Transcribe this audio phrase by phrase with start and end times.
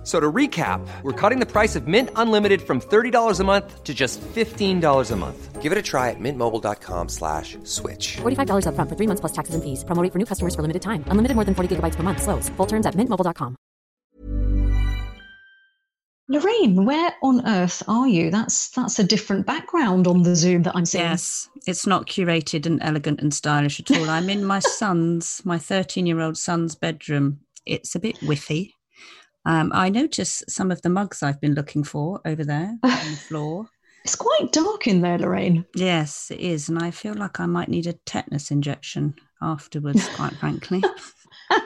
[0.00, 3.84] F- So to recap, we're cutting the price of Mint Unlimited from $30 a month
[3.84, 5.60] to just $15 a month.
[5.60, 8.16] Give it a try at mintmobile.com slash switch.
[8.22, 9.84] $45 upfront for three months plus taxes and fees.
[9.84, 11.04] Promo rate for new customers for limited time.
[11.08, 12.22] Unlimited more than 40 gigabytes per month.
[12.22, 12.48] Slows.
[12.56, 13.56] Full terms at mintmobile.com.
[16.28, 18.30] Lorraine, where on earth are you?
[18.30, 21.02] That's that's a different background on the Zoom that I'm seeing.
[21.04, 24.08] Yes, it's not curated and elegant and stylish at all.
[24.08, 27.40] I'm in my son's, my 13 year old son's bedroom.
[27.66, 28.74] It's a bit whiffy.
[29.46, 33.16] Um, I notice some of the mugs I've been looking for over there on the
[33.16, 33.66] floor.
[34.04, 35.64] It's quite dark in there, Lorraine.
[35.74, 36.68] Yes, it is.
[36.68, 40.82] And I feel like I might need a tetanus injection afterwards, quite frankly.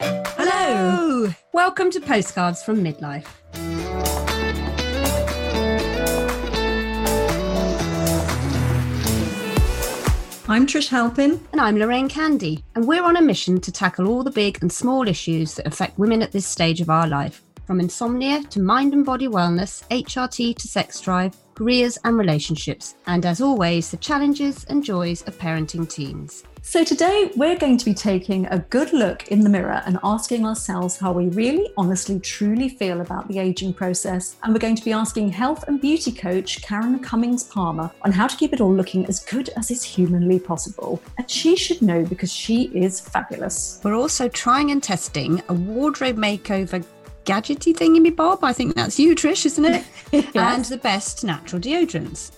[0.00, 1.32] Hello.
[1.52, 3.26] Welcome to Postcards from Midlife.
[10.46, 11.40] I'm Trish Halpin.
[11.52, 14.70] And I'm Lorraine Candy, and we're on a mission to tackle all the big and
[14.70, 17.43] small issues that affect women at this stage of our life.
[17.66, 23.24] From insomnia to mind and body wellness, HRT to sex drive, careers and relationships, and
[23.24, 26.44] as always, the challenges and joys of parenting teens.
[26.66, 30.46] So, today we're going to be taking a good look in the mirror and asking
[30.46, 34.36] ourselves how we really, honestly, truly feel about the aging process.
[34.42, 38.26] And we're going to be asking health and beauty coach Karen Cummings Palmer on how
[38.26, 41.02] to keep it all looking as good as is humanly possible.
[41.18, 43.80] And she should know because she is fabulous.
[43.84, 46.82] We're also trying and testing a wardrobe makeover
[47.24, 48.44] gadgety thingy bob.
[48.44, 49.84] I think that's you, Trish, isn't it?
[50.34, 52.30] And the best natural deodorants.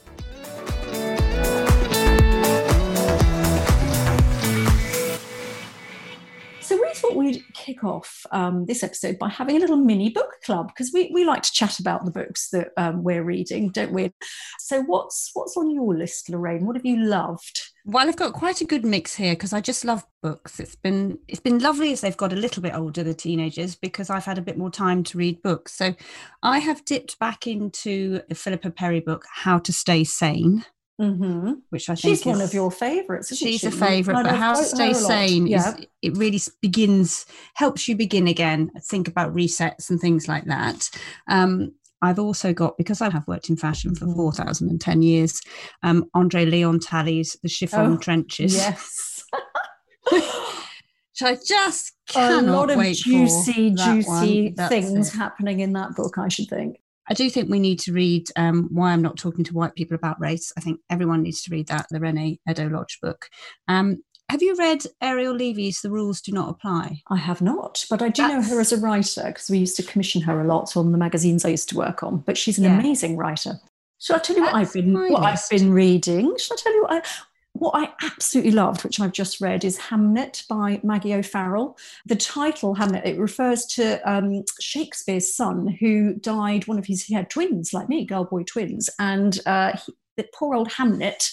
[6.62, 10.32] So we thought we'd kick off um, this episode by having a little mini book
[10.44, 13.92] club because we, we like to chat about the books that um, we're reading, don't
[13.92, 14.12] we?
[14.58, 16.66] So what's what's on your list, Lorraine?
[16.66, 17.60] What have you loved?
[17.88, 20.58] Well, I've got quite a good mix here because I just love books.
[20.58, 24.10] It's been it's been lovely as they've got a little bit older, the teenagers, because
[24.10, 25.72] I've had a bit more time to read books.
[25.74, 25.94] So
[26.42, 30.64] I have dipped back into the Philippa Perry book, How to Stay Sane,
[31.00, 31.52] Mm-hmm.
[31.68, 33.30] which I think She's one of your favourites.
[33.30, 33.66] isn't She's she?
[33.68, 35.08] a favourite, but How to Stay her a lot.
[35.08, 35.76] Sane Yeah.
[35.76, 40.90] is it really begins helps you begin again, think about resets and things like that.
[41.28, 45.40] Um, I've also got because I have worked in fashion for and ten years.
[45.82, 48.54] Um, Andre Leon Talley's The Chiffon Oh, Trenches.
[48.54, 49.24] Yes.
[51.18, 55.18] which I just a cannot lot of wait juicy, juicy things it.
[55.18, 56.78] happening in that book, I should think.
[57.08, 59.94] I do think we need to read um, Why I'm Not Talking to White People
[59.94, 60.52] About Race.
[60.56, 63.28] I think everyone needs to read that, the Renee Edo Lodge book.
[63.68, 67.02] Um, have you read Ariel Levy's The Rules Do Not Apply?
[67.08, 69.82] I have not, but I do know her as a writer because we used to
[69.82, 72.18] commission her a lot on the magazines I used to work on.
[72.18, 72.78] But she's an Yeah.
[72.78, 73.60] amazing writer.
[73.98, 75.22] Shall I tell you what I've been what.
[75.22, 76.36] I've been reading?
[76.38, 77.02] Shall I tell you what I
[77.58, 81.78] what I absolutely loved, which I've just read, is Hamnet by Maggie O'Farrell.
[82.04, 86.66] The title Hamnet it refers to um, Shakespeare's son who died.
[86.66, 90.28] One of his he had twins like me, girl boy twins, and uh, he, the
[90.34, 91.32] poor old Hamnet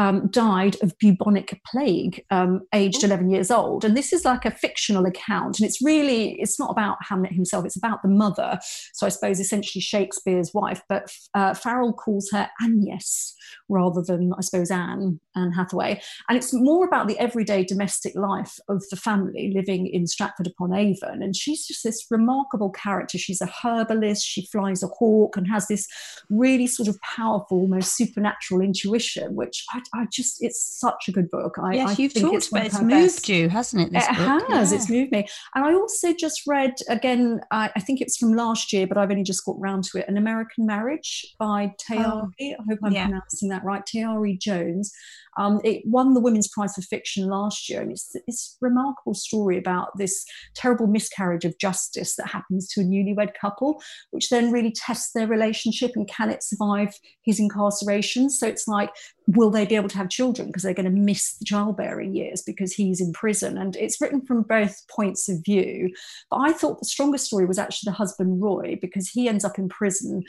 [0.00, 3.84] um, died of bubonic plague, um, aged 11 years old.
[3.84, 5.60] And this is like a fictional account.
[5.60, 8.58] And it's really, it's not about Hamlet himself, it's about the mother.
[8.94, 10.80] So I suppose essentially Shakespeare's wife.
[10.88, 13.34] But uh, Farrell calls her Agnes
[13.68, 16.00] rather than, I suppose, Anne, Anne Hathaway.
[16.30, 20.74] And it's more about the everyday domestic life of the family living in Stratford upon
[20.74, 21.22] Avon.
[21.22, 23.18] And she's just this remarkable character.
[23.18, 25.86] She's a herbalist, she flies a hawk and has this
[26.30, 31.30] really sort of powerful, almost supernatural intuition, which I, I just, it's such a good
[31.30, 31.56] book.
[31.60, 33.28] I, yes, I you've think talked about it's moved best.
[33.28, 33.92] you, hasn't it?
[33.92, 34.48] This It book?
[34.48, 34.70] has.
[34.70, 34.78] Yeah.
[34.78, 35.26] It's moved me.
[35.54, 37.40] And I also just read again.
[37.50, 40.08] I, I think it's from last year, but I've only just got round to it.
[40.08, 42.30] An American Marriage by Tayari.
[42.40, 43.06] I hope I'm yeah.
[43.06, 43.82] pronouncing that right.
[43.84, 44.92] Tayari Jones.
[45.38, 49.56] Um, it won the Women's Prize for Fiction last year, and it's this remarkable story
[49.56, 50.24] about this
[50.56, 53.80] terrible miscarriage of justice that happens to a newlywed couple,
[54.10, 58.28] which then really tests their relationship and can it survive his incarceration.
[58.28, 58.90] So it's like,
[59.36, 62.42] will they be able to have children because they're going to miss the childbearing years
[62.42, 63.58] because he's in prison?
[63.58, 65.92] And it's written from both points of view.
[66.30, 69.58] But I thought the strongest story was actually the husband Roy because he ends up
[69.58, 70.24] in prison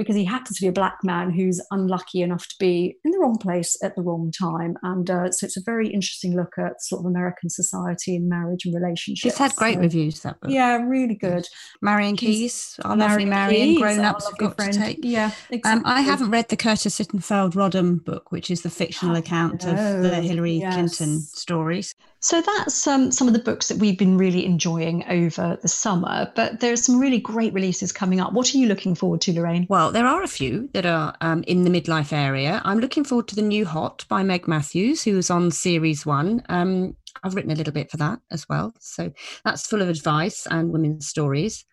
[0.00, 3.18] because he happens to be a black man who's unlucky enough to be in the
[3.18, 4.76] wrong place at the wrong time.
[4.82, 8.64] And uh, so it's a very interesting look at sort of American society and marriage
[8.64, 9.32] and relationships.
[9.34, 10.50] It's had great So, reviews, that book.
[10.50, 11.46] Yeah, really good.
[11.82, 14.72] Marian Keyes, our lovely Marian, grown ups have got friend.
[14.72, 14.98] to take.
[15.02, 15.80] Yeah, exactly.
[15.80, 19.76] Um, I haven't read the Curtis Sittenfeld Rodham book, which is the fictional account of
[19.76, 20.74] the Oh, Hillary yes.
[20.74, 21.94] Clinton stories.
[22.20, 26.30] So that's um, some of the books that we've been really enjoying over the summer.
[26.36, 28.34] But there are some really great releases coming up.
[28.34, 29.66] What are you looking forward to, Lorraine?
[29.70, 32.60] Well, there are a few that are um, in the midlife area.
[32.64, 36.42] I'm looking forward to the new Hot by Meg Mathews, who was on series one.
[36.50, 36.94] Um,
[37.24, 38.74] I've written a little bit for that as well.
[38.80, 39.10] So
[39.44, 41.64] that's full of advice and women's stories.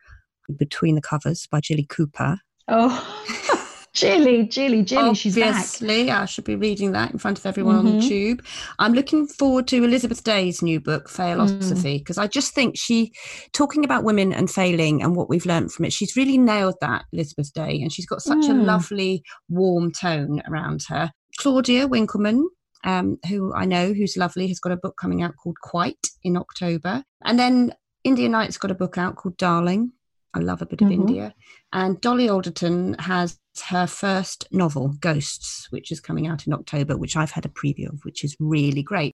[0.57, 2.37] Between the Covers by Jilly Cooper.
[2.69, 3.53] Oh.
[3.97, 5.55] Jilly, Jilly, Jilly, she's back.
[5.55, 7.87] Obviously, I should be reading that in front of everyone mm-hmm.
[7.87, 8.07] on the mm-hmm.
[8.07, 8.45] tube.
[8.77, 12.21] I'm looking forward to Elizabeth Day's new book, Failosophy, because mm.
[12.21, 13.11] I just think she,
[13.53, 17.05] talking about women and failing and what we've learned from it, she's really nailed that,
[17.11, 18.51] Elizabeth Day, and she's got such mm.
[18.51, 21.11] a lovely, warm tone around her.
[21.39, 22.47] Claudia Winkleman,
[22.83, 26.37] um, who I know, who's lovely, has got a book coming out called Quite in
[26.37, 27.03] October.
[27.25, 27.73] And then
[28.03, 29.93] India Knight's got a book out called Darling.
[30.35, 31.01] I love a bit of mm-hmm.
[31.01, 31.33] India.
[31.73, 37.15] And Dolly Alderton has her first novel, Ghosts, which is coming out in October, which
[37.15, 39.13] I've had a preview of, which is really great.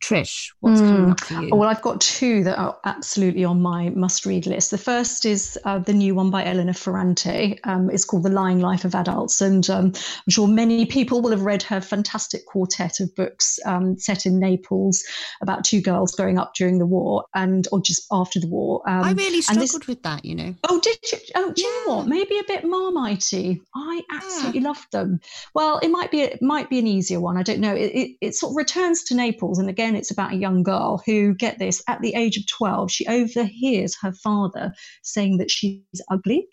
[0.00, 0.88] Trish, what's mm.
[0.88, 1.54] coming up for you?
[1.54, 4.70] Well, I've got two that are absolutely on my must-read list.
[4.70, 7.58] The first is uh, the new one by Elena Ferrante.
[7.64, 11.32] Um, it's called The Lying Life of Adults, and um, I'm sure many people will
[11.32, 15.04] have read her fantastic quartet of books um, set in Naples
[15.42, 18.82] about two girls growing up during the war and or just after the war.
[18.88, 20.54] Um, I really struggled this, with that, you know.
[20.68, 21.18] Oh, did you?
[21.34, 21.68] Oh, do yeah.
[21.68, 22.06] you know what?
[22.06, 23.60] Maybe a bit marmitey.
[23.74, 24.68] I absolutely yeah.
[24.68, 25.20] loved them.
[25.54, 27.36] Well, it might be it might be an easier one.
[27.36, 27.74] I don't know.
[27.74, 30.62] It, it, it sort of returns to Naples, and again again, it's about a young
[30.62, 35.50] girl who, get this, at the age of 12, she overhears her father saying that
[35.50, 36.46] she's ugly.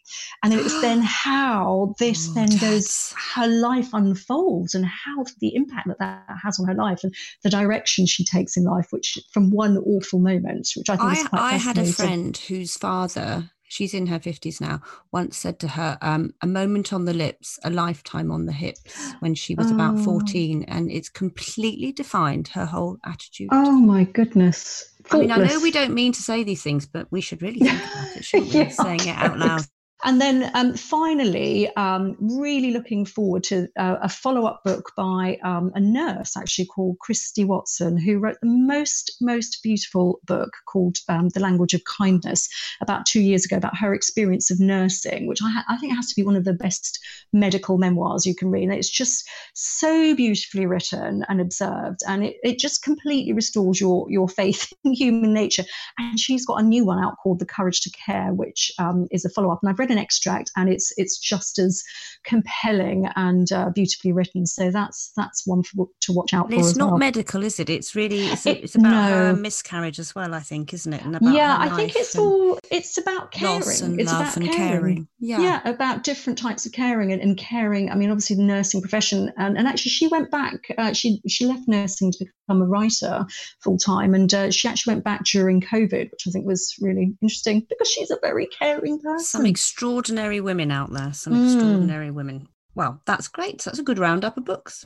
[0.44, 5.88] And it's then how this oh, then goes, her life unfolds and how the impact
[5.88, 9.52] that that has on her life and the direction she takes in life, which from
[9.52, 13.52] one awful moment, which I think I, is quite I had a friend whose father
[13.76, 14.82] she's in her 50s now,
[15.12, 19.14] once said to her, um, a moment on the lips, a lifetime on the hips,
[19.20, 19.76] when she was oh.
[19.76, 20.64] about 14.
[20.64, 23.50] And it's completely defined her whole attitude.
[23.52, 24.94] Oh, my goodness.
[25.04, 25.32] Thoughtless.
[25.32, 27.60] I mean, I know we don't mean to say these things, but we should really
[27.60, 28.60] think about it, shouldn't we?
[28.60, 28.70] yeah.
[28.70, 29.66] Saying it out loud.
[30.04, 35.40] And then um, finally, um, really looking forward to uh, a follow up book by
[35.44, 40.98] um, a nurse actually called Christie Watson, who wrote the most, most beautiful book called
[41.08, 42.50] um, The Language of Kindness
[42.82, 46.08] about two years ago about her experience of nursing, which I, ha- I, think has
[46.08, 47.00] to be one of the best
[47.32, 48.64] medical memoirs you can read.
[48.64, 54.06] And it's just so beautifully written and observed, and it, it just completely restores your,
[54.12, 55.64] your faith in human nature.
[55.98, 59.24] And she's got a new one out called The Courage to Care, which um, is
[59.24, 59.60] a follow up.
[59.64, 61.84] And I've read an extract, and it's it's just as
[62.26, 64.46] compelling and uh, beautifully written.
[64.46, 66.60] So that's that's one for, to watch out for.
[66.60, 66.98] It's not well.
[66.98, 67.70] medical, is it?
[67.70, 69.16] It's really it's, it, it's about no.
[69.16, 70.34] her miscarriage as well.
[70.34, 71.02] I think, isn't it?
[71.22, 73.62] yeah, I think it's all it's about caring.
[74.00, 74.52] it's about caring.
[74.52, 75.08] caring.
[75.20, 77.92] Yeah, yeah, about different types of caring and, and, caring.
[77.92, 80.68] I mean, obviously the nursing profession, and, and actually she went back.
[80.78, 83.26] Uh, she she left nursing to become a writer
[83.62, 87.16] full time, and uh, she actually went back during COVID, which I think was really
[87.22, 89.20] interesting because she's a very caring person.
[89.20, 91.14] Some extraordinary women out there.
[91.14, 91.46] Some mm.
[91.46, 92.48] extraordinary women.
[92.76, 93.64] Well, that's great.
[93.64, 94.86] That's a good roundup of books.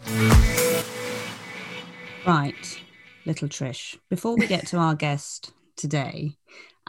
[2.26, 2.82] Right,
[3.26, 3.98] little Trish.
[4.10, 6.38] Before we get to our guest today,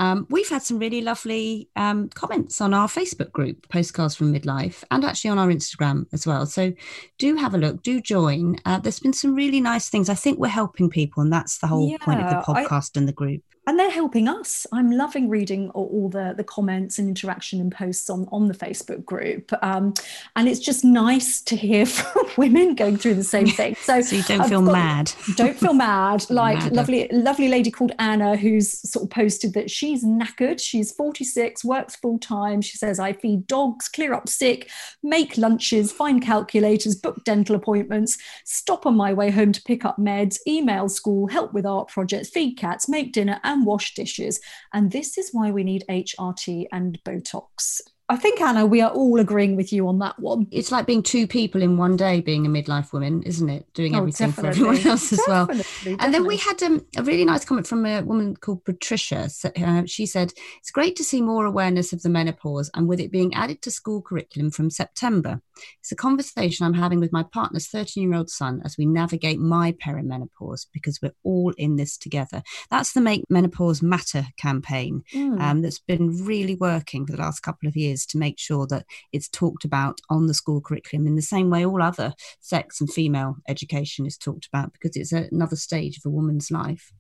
[0.01, 4.83] um, we've had some really lovely um, comments on our Facebook group, Postcards from Midlife,
[4.91, 6.47] and actually on our Instagram as well.
[6.47, 6.73] So
[7.19, 8.57] do have a look, do join.
[8.65, 10.09] Uh, there's been some really nice things.
[10.09, 13.01] I think we're helping people, and that's the whole yeah, point of the podcast I,
[13.01, 14.67] and the group and they're helping us.
[14.73, 19.05] I'm loving reading all, the, the comments and interaction and posts on, on the Facebook
[19.05, 19.53] group.
[19.63, 19.95] Um,
[20.35, 23.77] and it's just nice to hear from women going through the same thing.
[23.77, 25.13] So, so you don't I've feel got, mad.
[25.37, 26.27] Don't feel mad.
[26.41, 30.59] Like lovely, lovely lady called Anna who's sort of posted that she's knackered.
[30.59, 32.63] She's 46, works full time.
[32.63, 34.71] She says, I feed dogs, clear up sick,
[35.03, 39.99] make lunches, find calculators, book dental appointments, stop on my way home to pick up
[39.99, 44.41] meds, email school, help with art projects, feed cats, make dinner, and and wash dishes.
[44.73, 47.81] And this is why we need HRT and Botox.
[48.09, 50.49] I think, Anna, we are all agreeing with you on that one.
[50.51, 53.73] It's like being two people in one day being a midlife woman, isn't it?
[53.73, 54.59] Doing oh, everything definitely.
[54.59, 55.47] for everyone else as well.
[55.47, 55.97] Definitely.
[56.01, 59.29] And then we had um, a really nice comment from a woman called Patricia.
[59.57, 63.13] Uh, she said, It's great to see more awareness of the menopause and with it
[63.13, 65.41] being added to school curriculum from September.
[65.81, 69.39] It's a conversation I'm having with my partner's 13 year old son as we navigate
[69.39, 72.43] my perimenopause because we're all in this together.
[72.71, 75.41] That's the Make Menopause Matter campaign mm.
[75.41, 78.87] um, that's been really working for the last couple of years to make sure that
[79.13, 82.93] it's talked about on the school curriculum in the same way all other sex and
[82.93, 86.93] female education is talked about because it's another stage of a woman's life.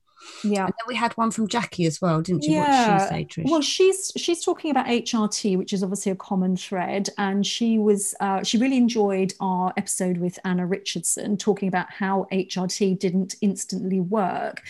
[0.44, 0.66] Yeah.
[0.66, 2.54] And then we had one from Jackie as well, didn't you?
[2.54, 2.92] Yeah.
[2.92, 3.50] What did she say, Trish?
[3.50, 7.08] Well, she's she's talking about HRT, which is obviously a common thread.
[7.18, 12.26] And she was uh, she really enjoyed our episode with Anna Richardson talking about how
[12.32, 14.62] HRT didn't instantly work.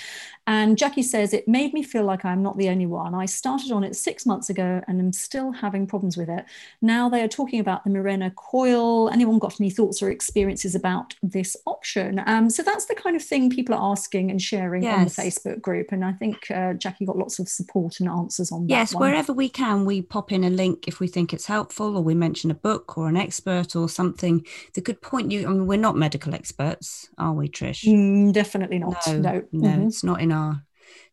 [0.50, 3.14] And Jackie says, It made me feel like I'm not the only one.
[3.14, 6.44] I started on it six months ago and am still having problems with it.
[6.82, 9.10] Now they are talking about the Mirena coil.
[9.10, 12.20] Anyone got any thoughts or experiences about this option?
[12.26, 14.98] Um, so that's the kind of thing people are asking and sharing yes.
[14.98, 15.92] on the Facebook group.
[15.92, 18.70] And I think uh, Jackie got lots of support and answers on that.
[18.70, 19.08] Yes, one.
[19.08, 22.16] wherever we can, we pop in a link if we think it's helpful or we
[22.16, 25.46] mention a book or an expert or something that could point you.
[25.46, 27.84] I mean, we're not medical experts, are we, Trish?
[27.84, 28.96] Mm, definitely not.
[29.06, 29.86] No, no, no mm-hmm.
[29.86, 30.62] it's not in our our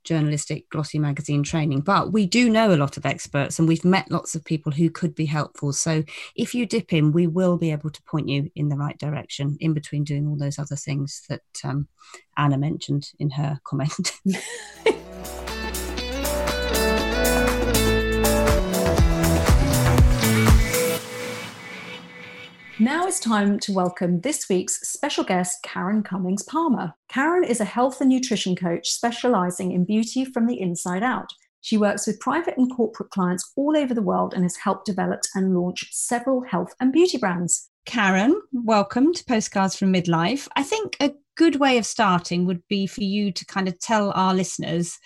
[0.04, 4.10] journalistic glossy magazine training but we do know a lot of experts and we've met
[4.10, 5.74] lots of people who could be helpful.
[5.74, 6.04] So
[6.36, 9.58] if you dip in we will be able to point you in the right direction
[9.60, 11.88] in between doing all those other things that um,
[12.38, 14.14] anna mentioned in her comment
[22.80, 26.94] Now it's time to welcome this week's special guest, Karen Cummings Palmer.
[27.10, 31.34] Karen is a health and nutrition coach specializing in beauty from the inside out.
[31.62, 35.22] She works with private and corporate clients all over the world and has helped develop
[35.34, 37.68] and launch several health and beauty brands.
[37.88, 40.48] Karen, welcome to Postcards from Midlife.
[40.56, 44.12] I think a good way of starting would be for you to kind of tell
[44.12, 45.00] our listeners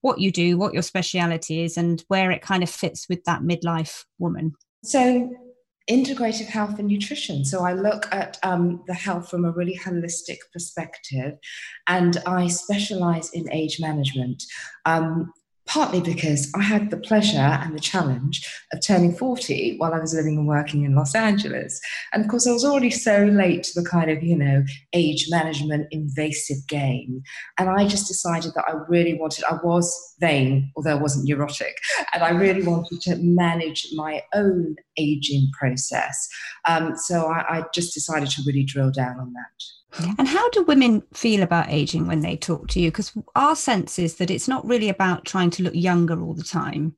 [0.00, 3.42] what you do, what your speciality is, and where it kind of fits with that
[3.42, 4.54] midlife woman.
[4.82, 5.30] So,
[5.88, 7.44] integrative health and nutrition.
[7.44, 11.34] So I look at um, the health from a really holistic perspective,
[11.86, 14.42] and I specialize in age management.
[14.84, 15.32] Um,
[15.70, 20.12] partly because I had the pleasure and the challenge of turning 40 while I was
[20.12, 21.80] living and working in Los Angeles.
[22.12, 25.26] And of course, I was already so late to the kind of, you know, age
[25.30, 27.22] management invasive game.
[27.56, 31.76] And I just decided that I really wanted, I was vain, although I wasn't neurotic,
[32.12, 36.28] and I really wanted to manage my own aging process.
[36.68, 40.14] Um, so I, I just decided to really drill down on that.
[40.18, 42.90] And how do women feel about aging when they talk to you?
[42.90, 46.44] Because our sense is that it's not really about trying to look younger all the
[46.44, 46.94] time,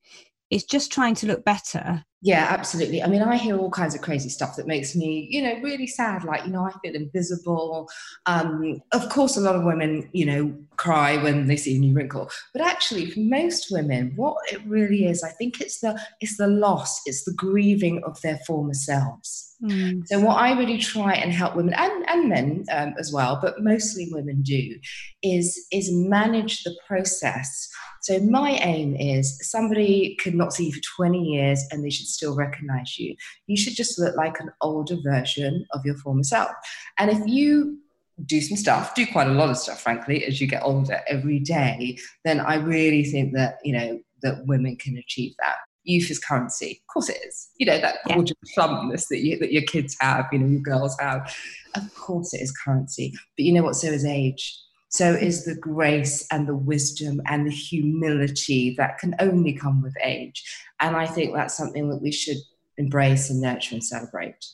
[0.52, 3.02] it's just trying to look better yeah, absolutely.
[3.02, 5.88] I mean, I hear all kinds of crazy stuff that makes me, you know, really
[5.88, 6.22] sad.
[6.22, 7.90] Like, you know, I feel invisible.
[8.26, 11.92] Um, of course, a lot of women, you know, cry when they see a new
[11.92, 12.30] wrinkle.
[12.52, 16.46] But actually, for most women, what it really is, I think it's the it's the
[16.46, 19.51] loss, it's the grieving of their former selves.
[19.62, 20.06] Mm.
[20.06, 23.62] So, what I really try and help women and and men um, as well, but
[23.62, 24.78] mostly women do,
[25.22, 27.68] is is manage the process
[28.02, 32.08] so my aim is somebody could not see you for 20 years and they should
[32.08, 33.14] still recognize you.
[33.46, 36.50] You should just look like an older version of your former self.
[36.98, 37.78] And if you
[38.26, 41.38] do some stuff, do quite a lot of stuff, frankly, as you get older every
[41.38, 45.56] day, then I really think that, you know, that women can achieve that.
[45.84, 46.82] Youth is currency.
[46.82, 47.48] Of course it is.
[47.58, 48.54] You know, that gorgeous yeah.
[48.54, 51.34] plumpness that you that your kids have, you know, your girls have.
[51.74, 53.12] Of course it is currency.
[53.36, 54.58] But you know what, so is age
[54.92, 59.94] so is the grace and the wisdom and the humility that can only come with
[60.04, 60.44] age.
[60.80, 62.36] And I think that's something that we should
[62.76, 64.44] embrace and nurture and celebrate.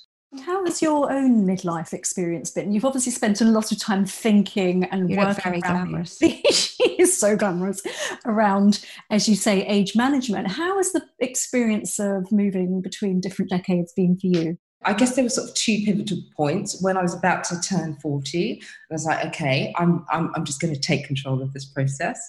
[0.45, 2.71] How has your own midlife experience been?
[2.71, 5.43] You've obviously spent a lot of time thinking and You're working.
[5.43, 6.19] Very glamorous.
[6.51, 7.83] she is so glamorous
[8.25, 10.49] around, as you say, age management.
[10.49, 14.59] How has the experience of moving between different decades been for you?
[14.85, 17.97] I guess there were sort of two pivotal points when I was about to turn
[18.01, 18.63] 40.
[18.63, 22.21] I was like, okay, I'm, I'm, I'm just going to take control of this process.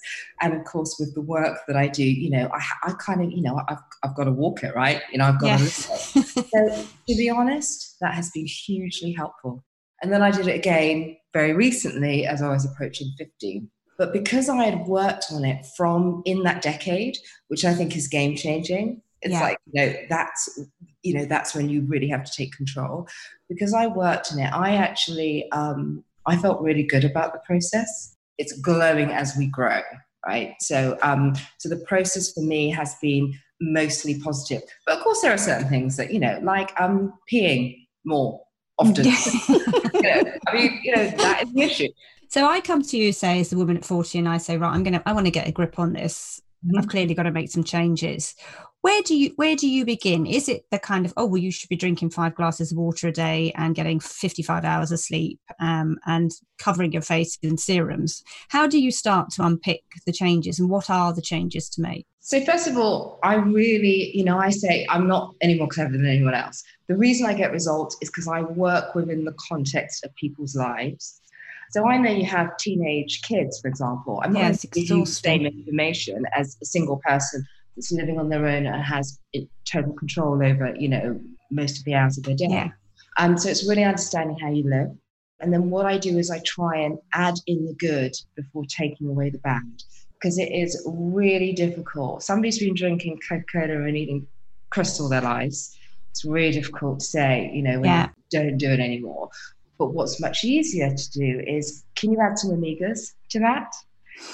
[0.41, 3.31] And of course, with the work that I do, you know, I, I kind of,
[3.31, 5.01] you know, I've, I've got to walk it, right?
[5.11, 6.13] You know, I've got yes.
[6.13, 9.63] to So to be honest, that has been hugely helpful.
[10.01, 13.67] And then I did it again very recently as I was approaching 50.
[13.99, 17.17] But because I had worked on it from in that decade,
[17.49, 19.41] which I think is game changing, it's yeah.
[19.41, 20.59] like, you know, that's
[21.03, 23.07] you know that's when you really have to take control.
[23.49, 28.15] Because i worked in it i actually um, i felt really good about the process.
[28.37, 29.81] It's glowing as we grow
[30.27, 30.55] right?
[30.59, 34.61] So um, so the process for me has been mostly positive.
[34.85, 38.41] But of course there are certain things that you know like um peeing more
[38.77, 39.05] often.
[39.99, 41.89] You know, i mean you know that is the issue
[42.29, 44.73] so i come to you say as a woman at 40 and i say right
[44.73, 46.41] i'm gonna i want to get a grip on this.
[46.65, 46.77] Mm-hmm.
[46.77, 48.35] i've clearly got to make some changes.
[48.81, 50.25] Where do you where do you begin?
[50.25, 53.09] Is it the kind of oh well you should be drinking five glasses of water
[53.09, 58.23] a day and getting 55 hours of sleep um, and covering your face in serums?
[58.47, 62.05] How do you start to unpick the changes and what are the changes to make?
[62.21, 65.91] So first of all i really you know i say i'm not any more clever
[65.91, 66.63] than anyone else.
[66.87, 71.19] The reason i get results is because i work within the context of people's lives
[71.71, 74.21] so I know you have teenage kids, for example.
[74.23, 77.45] I'm not yes, you the same information as a single person
[77.75, 79.19] that's living on their own and has
[79.71, 81.19] total control over, you know,
[81.51, 82.47] most of the hours of their day.
[82.49, 82.69] Yeah.
[83.17, 84.89] Um, so it's really understanding how you live.
[85.41, 89.07] And then what I do is I try and add in the good before taking
[89.07, 89.61] away the bad
[90.15, 92.23] because it is really difficult.
[92.23, 94.27] Somebody's been drinking Coca Cola and eating
[94.69, 95.77] crystal their lives.
[96.11, 98.09] It's really difficult to say, you know, when Yeah.
[98.31, 99.29] you don't do it anymore.
[99.79, 103.73] But what's much easier to do is can you add some omegas to that?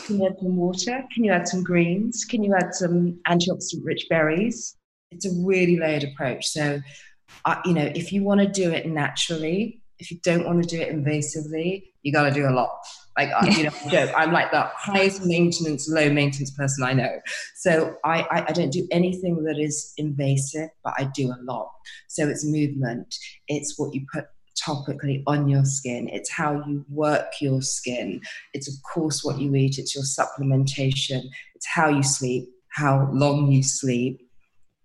[0.08, 1.04] Can you add some water?
[1.14, 2.26] Can you add some greens?
[2.26, 4.76] Can you add some antioxidant rich berries?
[5.12, 6.48] It's a really layered approach.
[6.48, 6.82] So,
[7.46, 10.68] uh, you know, if you want to do it naturally, if you don't want to
[10.68, 12.72] do it invasively, you got to do a lot.
[13.18, 17.20] Like, I you know, joke, I'm like the highest maintenance, low maintenance person I know.
[17.56, 21.70] So I, I, I don't do anything that is invasive, but I do a lot.
[22.08, 23.16] So it's movement,
[23.48, 28.22] it's what you put topically on your skin, it's how you work your skin,
[28.54, 31.24] it's of course what you eat, it's your supplementation,
[31.56, 34.22] it's how you sleep, how long you sleep,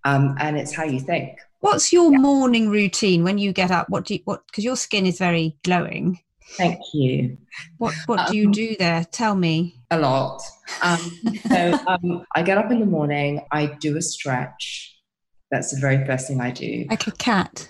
[0.04, 1.38] um, and it's how you think.
[1.60, 3.88] What's your morning routine when you get up?
[3.90, 6.18] What do you what because your skin is very glowing.
[6.56, 7.36] Thank you.
[7.78, 9.04] What what do you Um, do there?
[9.12, 9.76] Tell me.
[9.90, 10.42] A lot.
[10.82, 10.98] Um,
[11.48, 14.96] so um, I get up in the morning, I do a stretch.
[15.50, 16.86] That's the very first thing I do.
[16.88, 17.68] Like a cat.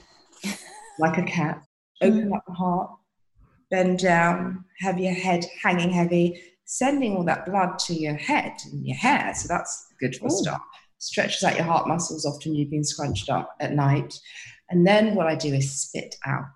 [0.98, 1.62] like a cat.
[2.02, 2.90] Open up the heart,
[3.70, 8.86] bend down, have your head hanging heavy, sending all that blood to your head and
[8.86, 9.34] your hair.
[9.34, 10.62] So that's good for a start.
[10.98, 12.24] Stretches out your heart muscles.
[12.24, 14.18] Often you've been scrunched up at night.
[14.70, 16.46] And then what I do is spit out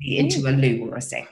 [0.00, 1.28] into a loo or a sink.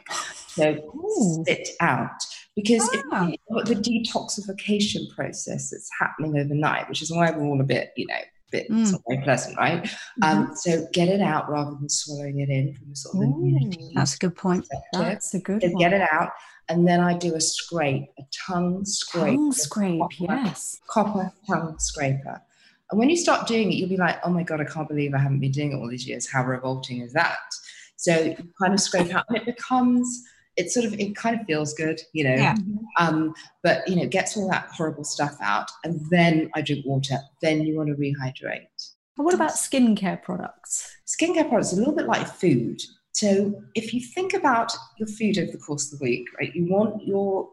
[0.48, 1.42] So Ooh.
[1.44, 2.10] spit out.
[2.54, 3.28] Because Ah.
[3.28, 7.64] you look at the detoxification process that's happening overnight, which is why we're all a
[7.64, 8.20] bit, you know,
[8.50, 8.82] bit Mm.
[8.82, 9.88] it's not very pleasant, right?
[10.22, 13.92] Um, so get it out rather than swallowing it in from a sort of immunity
[13.94, 14.66] That's a good point.
[14.92, 15.78] That's a good So one.
[15.78, 16.30] get it out,
[16.68, 20.14] and then I do a scrape, a tongue scrape, Tongue scrape, copper-
[20.44, 20.80] yes.
[20.88, 22.40] copper tongue scraper.
[22.90, 25.12] And when you start doing it, you'll be like, "Oh my god, I can't believe
[25.14, 26.26] I haven't been doing it all these years.
[26.30, 27.36] How revolting is that?"
[27.96, 30.24] So you kind of scrape out, and it becomes.
[30.58, 32.34] It sort of it kind of feels good, you know.
[32.34, 32.56] Yeah.
[32.98, 37.18] Um, but you know, gets all that horrible stuff out, and then I drink water.
[37.40, 38.66] Then you want to rehydrate.
[39.16, 40.94] And what about skincare products?
[41.06, 42.80] skincare products are a little bit like food.
[43.12, 46.66] So if you think about your food over the course of the week, right, you
[46.70, 47.48] want your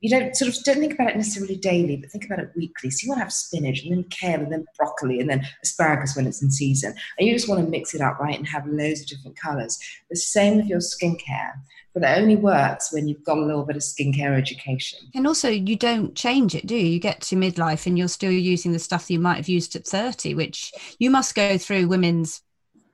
[0.00, 2.90] you don't sort of don't think about it necessarily daily, but think about it weekly.
[2.90, 6.16] So you want to have spinach and then kale and then broccoli and then asparagus
[6.16, 6.94] when it's in season.
[7.18, 9.78] And you just want to mix it up, right, and have loads of different colors.
[10.10, 11.52] The same with your skincare,
[11.96, 14.98] but it only works when you've got a little bit of skincare education.
[15.14, 16.86] And also, you don't change it, do you?
[16.88, 19.74] You get to midlife and you're still using the stuff that you might have used
[19.76, 22.42] at 30, which you must go through women's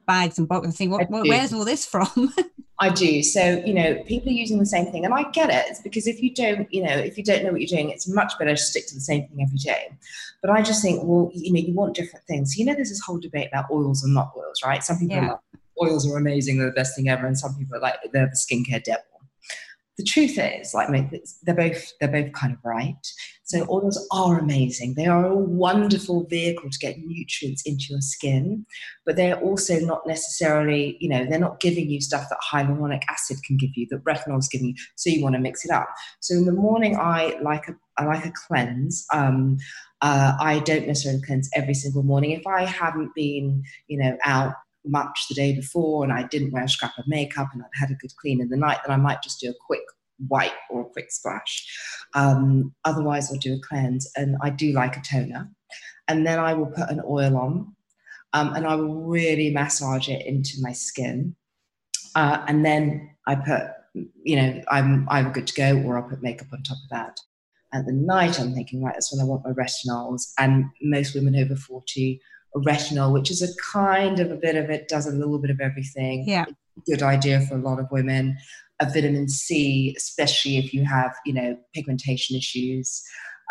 [0.06, 2.32] bags and boxes and think, I what, where's all this from?
[2.78, 3.24] I do.
[3.24, 5.04] So, you know, people are using the same thing.
[5.04, 5.64] And I get it.
[5.68, 8.08] It's because if you don't, you know, if you don't know what you're doing, it's
[8.08, 9.90] much better to stick to the same thing every day.
[10.42, 12.56] But I just think, well, you know, you want different things.
[12.56, 14.82] You know, there's this whole debate about oils and not oils, right?
[14.84, 15.24] Some people Yeah.
[15.24, 17.26] are like, oils are amazing, they're the best thing ever.
[17.26, 19.04] And some people are like, they're the skincare devil.
[19.98, 20.88] The truth is, like,
[21.42, 22.96] they're both they're both kind of right.
[23.44, 24.94] So oils are amazing.
[24.94, 28.64] They are a wonderful vehicle to get nutrients into your skin
[29.04, 33.38] but they're also not necessarily, you know, they're not giving you stuff that hyaluronic acid
[33.44, 34.74] can give you, that retinol is giving you.
[34.96, 35.88] So you want to mix it up.
[36.20, 39.04] So in the morning, I like a, I like a cleanse.
[39.12, 39.58] Um,
[40.00, 42.30] uh, I don't necessarily cleanse every single morning.
[42.32, 44.54] If I haven't been, you know, out
[44.84, 47.90] much the day before and I didn't wear a scrap of makeup and I'd had
[47.90, 49.82] a good clean in the night, then I might just do a quick
[50.28, 51.66] wipe or a quick splash.
[52.14, 55.50] Um, otherwise, I'll do a cleanse and I do like a toner.
[56.08, 57.74] And then I will put an oil on
[58.32, 61.36] um, and I will really massage it into my skin.
[62.14, 63.62] Uh, and then I put,
[63.94, 67.18] you know, I'm either good to go or I'll put makeup on top of that.
[67.74, 70.32] At the night, I'm thinking, right, that's when I want my retinols.
[70.38, 72.20] And most women over 40
[72.56, 75.60] retinol, which is a kind of a bit of it, does a little bit of
[75.60, 76.24] everything.
[76.26, 76.44] Yeah.
[76.86, 78.36] Good idea for a lot of women.
[78.80, 83.02] A vitamin C, especially if you have, you know, pigmentation issues.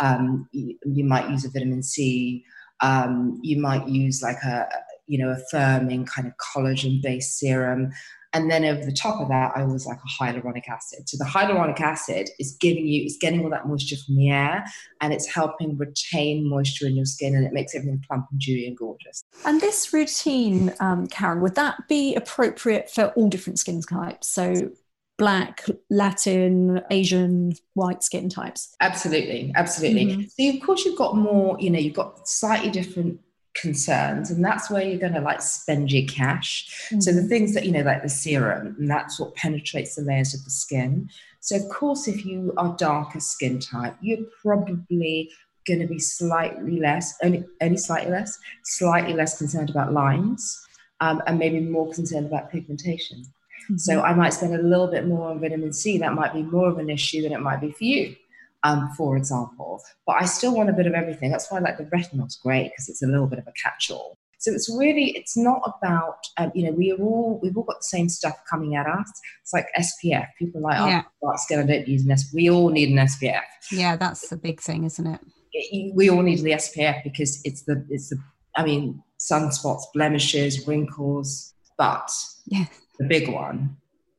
[0.01, 2.43] Um, you, you might use a vitamin C
[2.81, 4.67] um, you might use like a
[5.07, 7.91] you know a firming kind of collagen based serum
[8.33, 11.29] and then over the top of that i always like a hyaluronic acid so the
[11.29, 14.63] hyaluronic acid is giving you is getting all that moisture from the air
[15.01, 18.65] and it's helping retain moisture in your skin and it makes everything plump and dewy
[18.67, 23.81] and gorgeous And this routine, um, Karen, would that be appropriate for all different skin
[23.81, 24.27] types?
[24.27, 24.71] So
[25.17, 28.75] black, Latin, Asian, white skin types.
[28.79, 30.05] Absolutely, absolutely.
[30.05, 30.31] Mhm.
[30.31, 33.19] So of course you've got more, you know, you've got slightly different
[33.53, 36.69] concerns, and that's where you're going to like spend your cash.
[36.99, 40.33] So the things that you know, like the serum, and that's what penetrates the layers
[40.33, 41.09] of the skin.
[41.39, 45.29] So of course, if you are darker skin type, you're probably
[45.67, 50.59] going to be slightly less, only only slightly less, slightly less concerned about lines,
[50.99, 53.17] um, and maybe more concerned about pigmentation.
[53.19, 53.77] Mm-hmm.
[53.77, 55.97] So I might spend a little bit more on vitamin C.
[55.97, 58.15] That might be more of an issue than it might be for you.
[58.63, 61.31] Um, for example, but I still want a bit of everything.
[61.31, 64.19] That's why like the retinol's great because it's a little bit of a catch-all.
[64.41, 67.79] So it's really, it's not about, um, you know, we are all, we've all got
[67.79, 69.11] the same stuff coming at us.
[69.43, 70.25] It's like SPF.
[70.39, 72.33] People are like, oh, dark skin, I don't use an SPF.
[72.33, 73.41] We all need an SPF.
[73.71, 75.19] Yeah, that's the big thing, isn't it?
[75.53, 75.95] it?
[75.95, 78.17] We all need the SPF because it's the, it's the,
[78.55, 82.11] I mean, sunspots, blemishes, wrinkles, but
[82.47, 82.65] yeah.
[82.97, 83.77] the big one,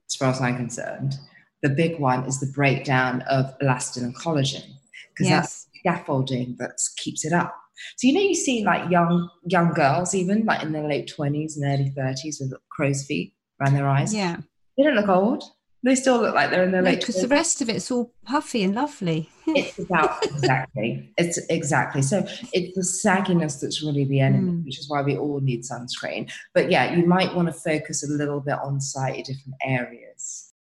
[0.09, 1.15] as far as I'm concerned,
[1.63, 4.65] the big one is the breakdown of elastin and collagen
[5.11, 5.31] because yes.
[5.31, 7.57] that's scaffolding that keeps it up.
[7.97, 11.57] So you know, you see like young young girls, even like in their late twenties
[11.57, 14.15] and early thirties, with crow's feet around their eyes.
[14.15, 14.39] Yeah,
[14.77, 15.45] they don't look old.
[15.85, 17.01] They still look like they're in their no, late.
[17.01, 19.29] Because the rest of it's all puffy and lovely.
[19.49, 21.13] it's about exactly.
[21.19, 22.03] It's exactly.
[22.03, 24.65] So it's the sagginess that's really the enemy, mm.
[24.65, 26.31] which is why we all need sunscreen.
[26.55, 30.52] But yeah, you might want to focus a little bit on slightly different areas.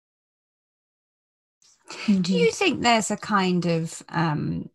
[2.06, 4.70] Do you think there's a kind of um,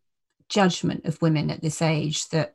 [0.48, 2.54] judgment of women at this age that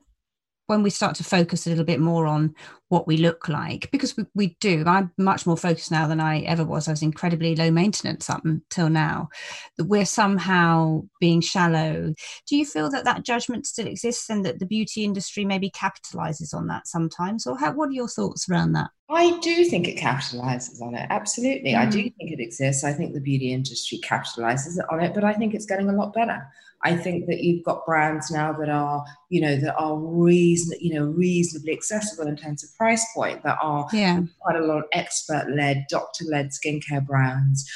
[0.68, 2.56] when we start to focus a little bit more on
[2.90, 6.40] what we look like, because we, we do, I'm much more focused now than I
[6.42, 6.88] ever was.
[6.88, 9.30] I was incredibly low maintenance up until now,
[9.78, 12.14] that we're somehow being shallow.
[12.48, 16.54] Do you feel that that judgment still exists and that the beauty industry maybe capitalizes
[16.54, 17.48] on that sometimes?
[17.48, 18.90] Or how, what are your thoughts around that?
[19.10, 21.08] I do think it capitalizes on it.
[21.10, 21.74] Absolutely.
[21.74, 21.80] Mm.
[21.80, 22.16] I do mm.
[22.16, 22.84] think it exists.
[22.84, 26.14] I think the beauty industry capitalizes on it, but I think it's getting a lot
[26.14, 26.48] better.
[26.84, 30.94] I think that you've got brands now that are, you know, that are reason, you
[30.94, 34.22] know, reasonably accessible in terms of price point, that are yeah.
[34.42, 37.70] quite a lot of expert-led, doctor-led skincare brands.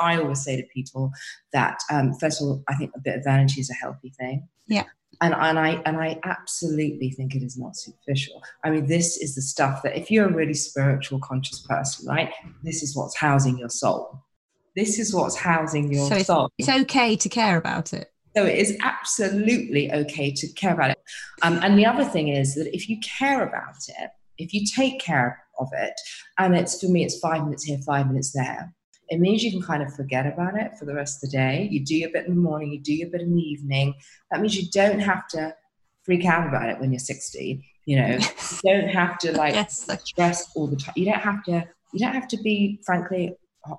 [0.00, 1.12] I always say to people
[1.52, 4.48] that um, first of all, I think a bit of vanity is a healthy thing.
[4.68, 4.84] Yeah.
[5.20, 8.42] And, and I and I absolutely think it is not superficial.
[8.64, 12.32] I mean, this is the stuff that if you're a really spiritual, conscious person, right,
[12.62, 14.22] this is what's housing your soul.
[14.74, 16.50] This is what's housing your so it's, soul.
[16.58, 18.11] It's okay to care about it.
[18.36, 21.02] So it is absolutely okay to care about it.
[21.42, 25.00] Um, and the other thing is that if you care about it, if you take
[25.00, 25.92] care of it,
[26.38, 28.74] and it's for me, it's five minutes here, five minutes there,
[29.08, 31.68] it means you can kind of forget about it for the rest of the day.
[31.70, 33.94] You do your bit in the morning, you do your bit in the evening.
[34.30, 35.54] That means you don't have to
[36.04, 37.62] freak out about it when you're 60.
[37.84, 38.18] You know,
[38.64, 39.86] you don't have to like yes.
[40.04, 40.94] stress all the time.
[40.96, 41.68] You don't have to.
[41.92, 43.36] You don't have to be, frankly,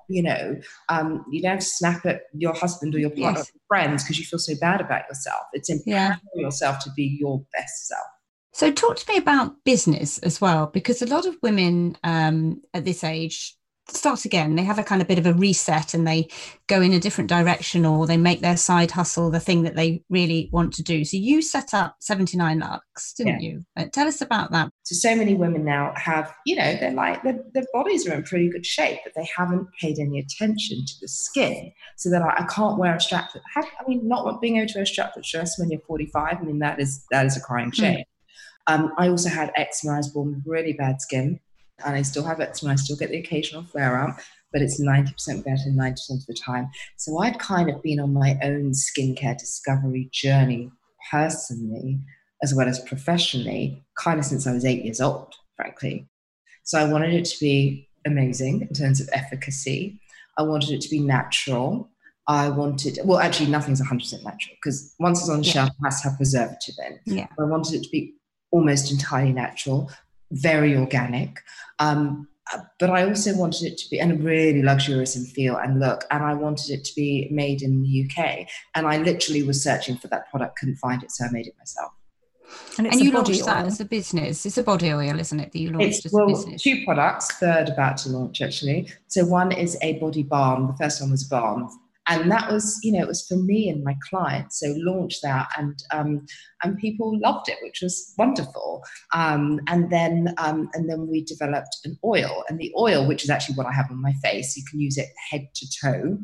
[0.08, 0.56] you know,
[0.88, 3.50] um, you don't snap at your husband or your partner yes.
[3.50, 5.42] or friends because you feel so bad about yourself.
[5.52, 6.42] It's empowering yeah.
[6.42, 8.06] yourself to be your best self.
[8.52, 12.84] So, talk to me about business as well, because a lot of women um, at
[12.84, 13.56] this age
[13.88, 14.54] start again.
[14.54, 16.28] They have a kind of bit of a reset and they
[16.66, 20.02] go in a different direction or they make their side hustle the thing that they
[20.08, 21.04] really want to do.
[21.04, 23.50] So you set up 79 Lux, didn't yeah.
[23.50, 23.64] you?
[23.76, 24.70] Uh, tell us about that.
[24.84, 28.22] So, so many women now have, you know, they're like, their, their bodies are in
[28.22, 31.72] pretty good shape, but they haven't paid any attention to the skin.
[31.96, 33.30] So they're like, I can't wear a strap.
[33.56, 36.58] I mean, not being able to wear a strap dress when you're 45, I mean,
[36.60, 37.82] that is, that is a crying hmm.
[37.82, 38.04] shame.
[38.66, 39.94] Um, I also had eczema.
[39.94, 41.38] I was born with really bad skin
[41.84, 42.72] and I still have eczema.
[42.72, 44.18] I still get the occasional flare up,
[44.52, 46.68] but it's 90% better 90% of the time.
[46.96, 50.70] So I'd kind of been on my own skincare discovery journey
[51.10, 52.00] personally,
[52.42, 56.08] as well as professionally, kind of since I was eight years old, frankly.
[56.62, 60.00] So I wanted it to be amazing in terms of efficacy.
[60.38, 61.90] I wanted it to be natural.
[62.26, 65.52] I wanted, well, actually, nothing's 100% natural because once it's on the yeah.
[65.52, 67.16] shelf, it has to have preservative in.
[67.16, 67.26] Yeah.
[67.38, 68.14] I wanted it to be
[68.50, 69.90] almost entirely natural
[70.34, 71.40] very organic.
[71.78, 72.28] Um,
[72.78, 76.22] but I also wanted it to be and really luxurious in feel and look, and
[76.22, 78.46] I wanted it to be made in the UK.
[78.74, 81.54] And I literally was searching for that product, couldn't find it, so I made it
[81.58, 81.92] myself.
[82.76, 83.46] And, and you launched oil.
[83.46, 84.44] that as a business.
[84.44, 85.52] It's a body oil, isn't it?
[85.52, 86.62] That you launched it's, as well, a business.
[86.62, 88.92] Two products, third about to launch actually.
[89.08, 90.66] So one is a body balm.
[90.68, 91.70] The first one was balm
[92.06, 95.48] and that was you know it was for me and my clients so launched that
[95.56, 96.26] and um,
[96.62, 98.82] and people loved it which was wonderful.
[99.14, 103.30] Um, and then um, and then we developed an oil and the oil which is
[103.30, 106.18] actually what i have on my face you can use it head to toe.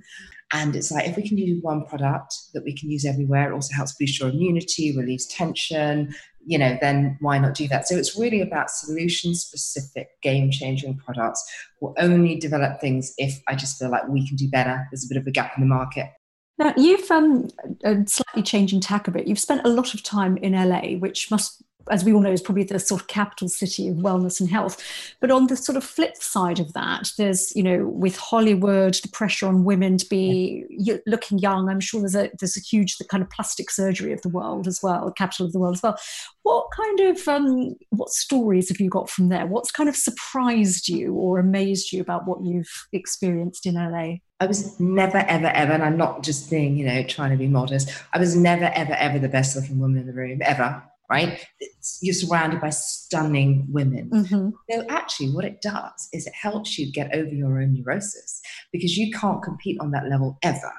[0.53, 3.55] And it's like if we can use one product that we can use everywhere, it
[3.55, 6.13] also helps boost your immunity, release tension,
[6.45, 7.87] you know, then why not do that?
[7.87, 11.43] So it's really about solution specific, game changing products.
[11.81, 14.87] We'll only develop things if I just feel like we can do better.
[14.91, 16.11] There's a bit of a gap in the market.
[16.59, 17.49] Now, you've um,
[17.85, 19.27] uh, slightly changing tack a bit.
[19.27, 22.43] You've spent a lot of time in LA, which must as we all know, is
[22.43, 24.83] probably the sort of capital city of wellness and health.
[25.21, 29.09] But on the sort of flip side of that, there's, you know, with Hollywood, the
[29.09, 30.65] pressure on women to be
[31.07, 31.69] looking young.
[31.69, 34.67] I'm sure there's a there's a huge the kind of plastic surgery of the world
[34.67, 35.99] as well, capital of the world as well.
[36.43, 39.47] What kind of um, what stories have you got from there?
[39.47, 44.17] What's kind of surprised you or amazed you about what you've experienced in LA?
[44.43, 47.47] I was never, ever, ever, and I'm not just being, you know, trying to be
[47.47, 47.91] modest.
[48.15, 51.45] I was never, ever, ever the best looking woman in the room, ever right?
[51.59, 54.11] It's, you're surrounded by stunning women.
[54.11, 54.51] Mm-hmm.
[54.71, 58.41] So actually, what it does is it helps you get over your own neurosis
[58.73, 60.73] because you can't compete on that level ever.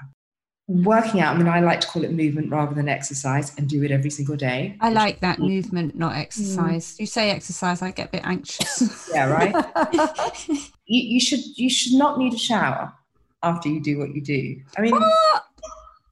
[0.67, 3.83] Working out, I mean, I like to call it movement rather than exercise and do
[3.83, 4.77] it every single day.
[4.79, 6.95] I like that movement, not exercise.
[6.95, 6.99] Mm.
[7.01, 9.09] You say exercise, I get a bit anxious.
[9.13, 9.53] yeah, right.
[10.47, 12.93] you, you should you should not need a shower
[13.43, 14.61] after you do what you do.
[14.77, 15.43] I mean, what?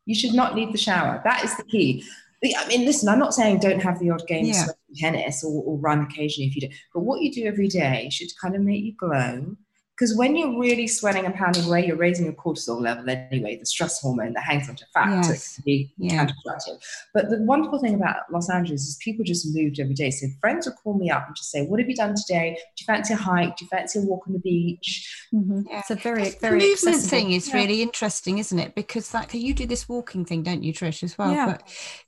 [0.05, 1.21] you should not need the shower.
[1.23, 2.03] That is the key.
[2.43, 4.65] I mean, listen, I'm not saying don't have the odd game yeah.
[4.65, 8.09] of tennis or, or, run occasionally if you do, but what you do every day
[8.11, 9.55] should kind of make you glow
[9.99, 13.65] because when you're really sweating and pounding away, you're raising your cortisol level anyway, the
[13.65, 15.25] stress hormone that hangs onto fat.
[15.25, 15.57] Yes.
[15.57, 16.25] So be yeah.
[16.25, 16.81] counterproductive.
[17.13, 20.09] But the wonderful thing about Los Angeles is people just moved every day.
[20.09, 22.55] So friends would call me up and just say, What have you done today?
[22.55, 23.57] Do you fancy a hike?
[23.57, 25.27] Do you fancy a walk on the beach?
[25.33, 25.63] Mm-hmm.
[25.69, 25.79] Yeah.
[25.79, 27.09] It's a very, very movement accessible.
[27.09, 27.55] thing is yeah.
[27.55, 28.75] really interesting, isn't it?
[28.75, 31.33] Because like you do this walking thing, don't you, Trish, as well?
[31.33, 31.45] Yeah.
[31.47, 31.63] But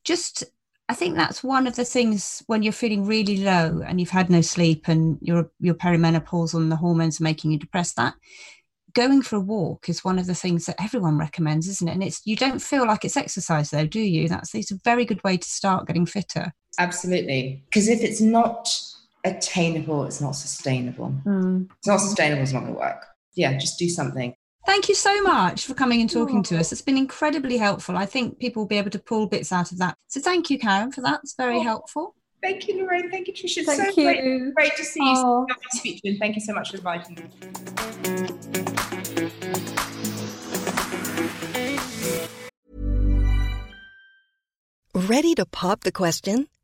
[0.06, 0.46] just
[0.90, 4.30] I think that's one of the things when you're feeling really low and you've had
[4.30, 7.96] no sleep and you're you're perimenopause and the hormones are making you depressed.
[7.96, 8.14] That
[8.94, 11.94] going for a walk is one of the things that everyone recommends, isn't it?
[11.94, 14.28] And it's you don't feel like it's exercise though, do you?
[14.28, 16.54] That's it's a very good way to start getting fitter.
[16.78, 18.70] Absolutely, because if it's not
[19.24, 21.14] attainable, it's not sustainable.
[21.26, 21.70] Mm.
[21.78, 22.44] It's not sustainable.
[22.44, 23.06] It's not going to work.
[23.36, 24.34] Yeah, just do something.
[24.72, 26.72] Thank you so much for coming and talking to us.
[26.72, 27.98] It's been incredibly helpful.
[27.98, 29.98] I think people will be able to pull bits out of that.
[30.08, 31.20] So thank you, Karen, for that.
[31.24, 32.16] It's very oh, helpful.
[32.42, 33.12] Thank you, Lorraine.
[33.12, 33.66] Thank you, Tricia.
[33.66, 34.54] Thank so you.
[34.54, 35.14] Great, great to see you.
[35.14, 35.46] Oh.
[35.72, 36.18] Speak to you.
[36.18, 37.24] Thank you so much for inviting me.
[44.96, 46.48] Ready to pop the question?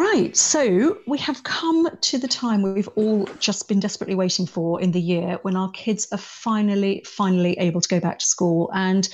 [0.00, 4.80] Right, so we have come to the time we've all just been desperately waiting for
[4.80, 8.70] in the year when our kids are finally, finally able to go back to school.
[8.72, 9.06] And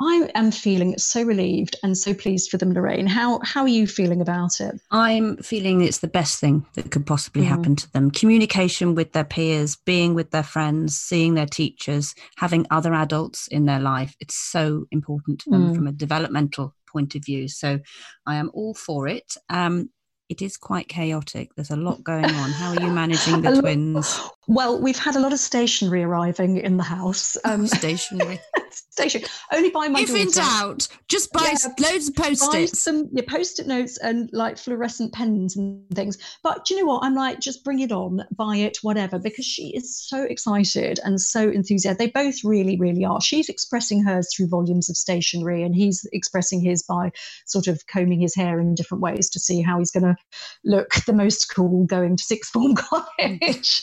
[0.00, 3.06] I am feeling so relieved and so pleased for them, Lorraine.
[3.06, 4.80] How how are you feeling about it?
[4.90, 7.48] I'm feeling it's the best thing that could possibly mm.
[7.48, 8.10] happen to them.
[8.10, 13.66] Communication with their peers, being with their friends, seeing their teachers, having other adults in
[13.66, 14.16] their life.
[14.18, 15.76] It's so important to them mm.
[15.76, 17.48] from a developmental point of view.
[17.48, 17.80] So
[18.26, 19.34] I am all for it.
[19.50, 19.90] Um,
[20.32, 21.54] it is quite chaotic.
[21.54, 22.50] There's a lot going on.
[22.52, 24.18] How are you managing the twins?
[24.48, 27.36] Well, we've had a lot of stationery arriving in the house.
[27.44, 28.40] Um, stationery.
[28.92, 30.20] station only by my if daughter.
[30.20, 35.12] in doubt just buy yeah, loads of post-its some yeah, post-it notes and like fluorescent
[35.12, 38.56] pens and things but do you know what i'm like just bring it on buy
[38.56, 43.20] it whatever because she is so excited and so enthusiastic they both really really are
[43.20, 47.10] she's expressing hers through volumes of stationery and he's expressing his by
[47.46, 50.16] sort of combing his hair in different ways to see how he's going to
[50.64, 53.82] look the most cool going to sixth form college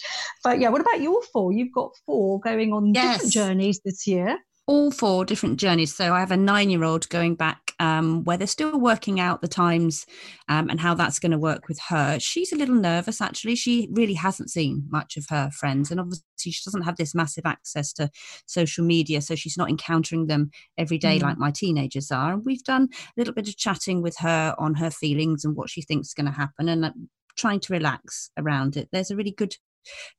[0.49, 3.17] but yeah what about your four you've got four going on yes.
[3.17, 4.35] different journeys this year
[4.69, 5.95] all four different journeys.
[5.95, 9.41] So I have a nine year old going back um, where they're still working out
[9.41, 10.05] the times
[10.47, 12.19] um, and how that's going to work with her.
[12.19, 13.55] She's a little nervous actually.
[13.55, 17.47] She really hasn't seen much of her friends, and obviously she doesn't have this massive
[17.47, 18.11] access to
[18.45, 21.23] social media, so she's not encountering them every day mm.
[21.23, 22.33] like my teenagers are.
[22.33, 25.71] And we've done a little bit of chatting with her on her feelings and what
[25.71, 26.91] she thinks is going to happen, and uh,
[27.39, 28.89] trying to relax around it.
[28.91, 29.55] There's a really good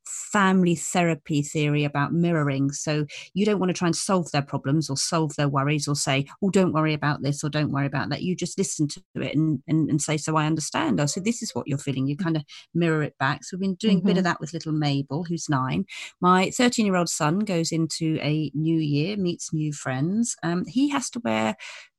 [0.04, 2.70] family therapy theory about mirroring.
[2.70, 5.96] So you don't want to try and solve their problems or solve their worries or
[5.96, 8.22] say, oh, don't worry about this or don't worry about that.
[8.22, 11.00] You just listen to it and, and, and say, so I understand.
[11.00, 12.06] Oh, so this is what you're feeling.
[12.06, 12.44] You kind of
[12.74, 13.44] mirror it back.
[13.44, 14.06] So we've been doing mm-hmm.
[14.06, 14.30] a bit of mm-hmm.
[14.30, 15.84] that with little Mabel, who's nine.
[16.20, 20.36] My 13 year old son goes into a new year, meets new friends.
[20.42, 21.56] Um, he has to wear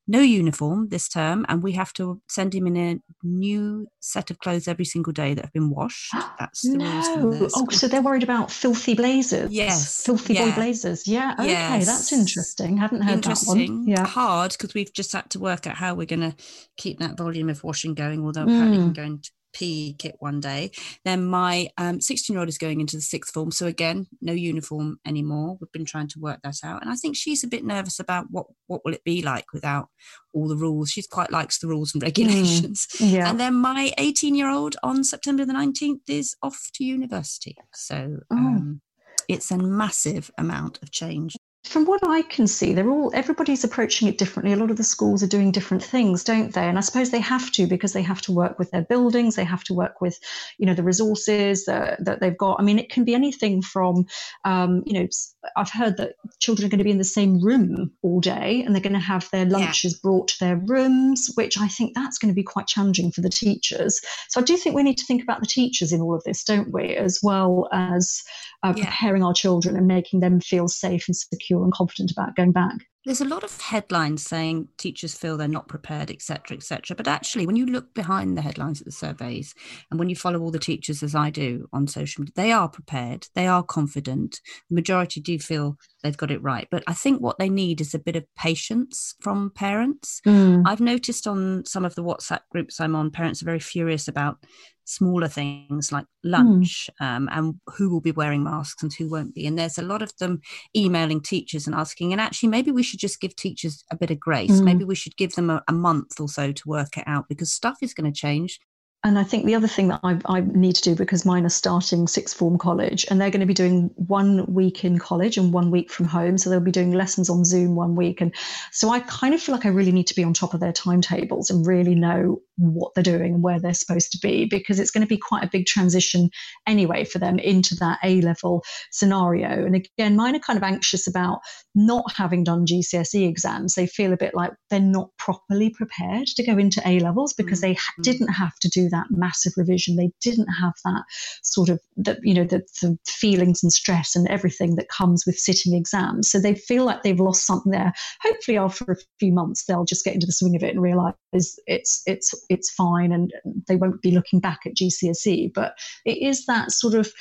[0.07, 4.39] no uniform this term, and we have to send him in a new set of
[4.39, 6.11] clothes every single day that have been washed.
[6.39, 7.47] That's the no.
[7.55, 9.51] Oh, so they're worried about filthy blazers.
[9.51, 11.07] Yes, Filthy boy blazers.
[11.07, 11.35] Yeah.
[11.39, 11.49] Okay.
[11.49, 11.85] Yes.
[11.85, 12.77] That's interesting.
[12.77, 13.87] Haven't heard interesting that one.
[13.87, 14.05] Yeah.
[14.05, 16.35] hard because we've just had to work out how we're going to
[16.77, 18.95] keep that volume of washing going although apparently Mm.
[18.95, 20.71] going to pee kit one day.
[21.05, 24.99] Then my 16 year old is going into the sixth form so again no uniform
[25.05, 25.57] anymore.
[25.59, 28.27] We've been trying to work that out and i think she's a bit nervous about
[28.29, 29.89] what what will it be like without
[30.33, 30.91] all the rules.
[30.91, 32.87] She's quite likes the rules and regulations.
[32.99, 33.29] Yeah.
[33.29, 37.55] and then my 18 year old on september the 19th is off to university.
[37.73, 38.35] So Oh.
[38.37, 38.81] um,
[39.27, 44.07] it's a massive amount of change From what I can see, they're all everybody's approaching
[44.07, 44.51] it differently.
[44.51, 46.67] A lot of the schools are doing different things, don't they?
[46.67, 49.43] And I suppose they have to because they have to work with their buildings, they
[49.43, 50.19] have to work with,
[50.57, 52.59] you know, the resources that, that they've got.
[52.59, 54.07] I mean, it can be anything from,
[54.43, 55.07] um, you know,
[55.55, 58.73] I've heard that children are going to be in the same room all day and
[58.73, 62.31] they're going to have their lunches brought to their rooms, which I think that's going
[62.31, 64.01] to be quite challenging for the teachers.
[64.29, 66.43] So I do think we need to think about the teachers in all of this,
[66.43, 66.95] don't we?
[66.95, 68.23] As well as
[68.63, 68.85] uh, Yeah.
[68.85, 72.75] preparing our children and making them feel safe and secure and confident about going back.
[73.05, 77.47] there's a lot of headlines saying teachers feel they're not prepared etc etc but actually
[77.47, 79.55] when you look behind the headlines of the surveys
[79.89, 82.69] and when you follow all the teachers as i do on social media they are
[82.69, 87.21] prepared they are confident the majority do feel they've got it right but i think
[87.21, 90.21] what they need is a bit of patience from parents
[90.65, 94.37] I've noticed on some of the WhatsApp groups I'm on, parents are very furious about
[94.85, 99.45] smaller things like lunch um, and who will be wearing masks and who won't be.
[99.45, 100.41] And there's a lot of them
[100.75, 104.19] emailing teachers and asking, and actually, maybe we should just give teachers a bit of
[104.19, 104.59] grace.
[104.59, 104.63] Mm.
[104.63, 107.51] Maybe we should give them a, a month or so to work it out because
[107.51, 108.59] stuff is going to change.
[109.03, 111.49] And I think the other thing that I, I need to do because mine are
[111.49, 115.51] starting sixth form college and they're going to be doing one week in college and
[115.51, 116.37] one week from home.
[116.37, 118.21] So they'll be doing lessons on Zoom one week.
[118.21, 118.31] And
[118.71, 120.71] so I kind of feel like I really need to be on top of their
[120.71, 124.91] timetables and really know what they're doing and where they're supposed to be because it's
[124.91, 126.29] going to be quite a big transition
[126.67, 129.65] anyway for them into that A level scenario.
[129.65, 131.39] And again, mine are kind of anxious about
[131.73, 133.73] not having done GCSE exams.
[133.73, 137.61] They feel a bit like they're not properly prepared to go into A levels because
[137.61, 138.03] they ha- Mm.
[138.03, 139.95] didn't have to do that massive revision.
[139.95, 141.03] They didn't have that
[141.43, 145.37] sort of the you know the, the feelings and stress and everything that comes with
[145.37, 146.29] sitting exams.
[146.29, 147.93] So they feel like they've lost something there.
[148.21, 151.13] Hopefully, after a few months, they'll just get into the swing of it and realize
[151.33, 153.33] it's it's it's fine, and
[153.67, 155.53] they won't be looking back at GCSE.
[155.53, 155.73] But
[156.05, 157.11] it is that sort of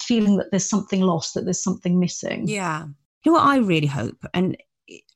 [0.00, 2.48] feeling that there's something lost, that there's something missing.
[2.48, 2.86] Yeah.
[3.24, 4.56] You know what I really hope, and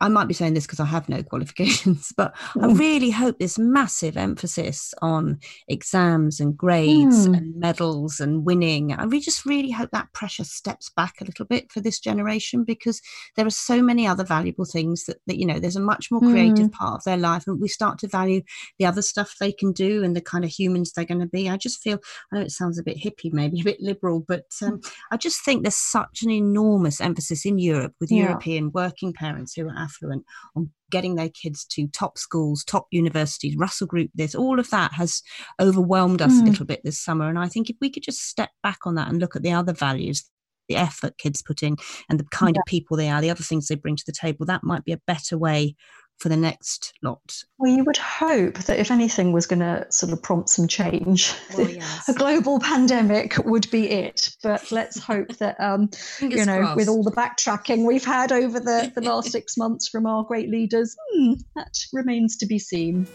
[0.00, 2.78] I might be saying this because I have no qualifications, but I Mm.
[2.78, 7.36] really hope this massive emphasis on exams and grades Mm.
[7.36, 8.92] and medals and winning.
[8.92, 12.64] I really just really hope that pressure steps back a little bit for this generation
[12.64, 13.00] because
[13.36, 16.20] there are so many other valuable things that, that you know, there's a much more
[16.20, 18.42] creative part of their life and we start to value
[18.78, 21.48] the other stuff they can do and the kind of humans they're going to be.
[21.50, 21.98] I just feel,
[22.32, 24.80] I know it sounds a bit hippie, maybe a bit liberal, but um,
[25.10, 28.26] I just think there's such an enormous emphasis in Europe with Yeah.
[28.26, 30.24] European working parents who are affluent
[30.56, 34.92] on getting their kids to top schools, top universities, Russell Group, this, all of that
[34.92, 35.22] has
[35.60, 36.46] overwhelmed us a Mm.
[36.46, 37.28] little bit this summer.
[37.28, 39.52] And I think if we could just step back on that and look at the
[39.52, 40.28] other values,
[40.68, 41.76] the effort kids put in
[42.10, 44.44] and the kind of people they are, the other things they bring to the table,
[44.46, 45.74] that might be a better way
[46.18, 47.42] for the next lot.
[47.58, 51.32] Well, you would hope that if anything was going to sort of prompt some change,
[51.56, 52.08] Well, yes.
[52.08, 54.30] a global pandemic would be it.
[54.42, 55.98] But let's hope that, um, you
[56.30, 60.06] Fingers know, with all the backtracking we've had over the, the last six months from
[60.06, 63.06] our great leaders, hmm, that remains to be seen.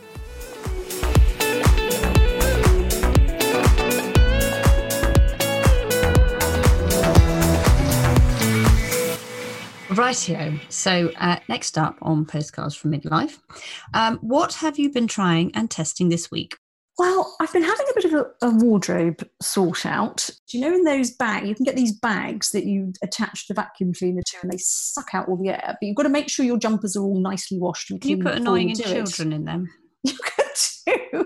[9.95, 10.60] Rightio.
[10.69, 13.39] So, uh, next up on Postcards from Midlife,
[13.93, 16.56] um, what have you been trying and testing this week?
[16.99, 20.29] Well, I've been having a bit of a, a wardrobe sort out.
[20.47, 23.56] Do you know in those bags, you can get these bags that you attach the
[23.56, 26.29] vacuum cleaner to and they suck out all the air, but you've got to make
[26.29, 28.25] sure your jumpers are all nicely washed and Can you clean.
[28.27, 28.93] put annoying you do it.
[28.93, 29.69] children in them?
[30.13, 31.26] You could do.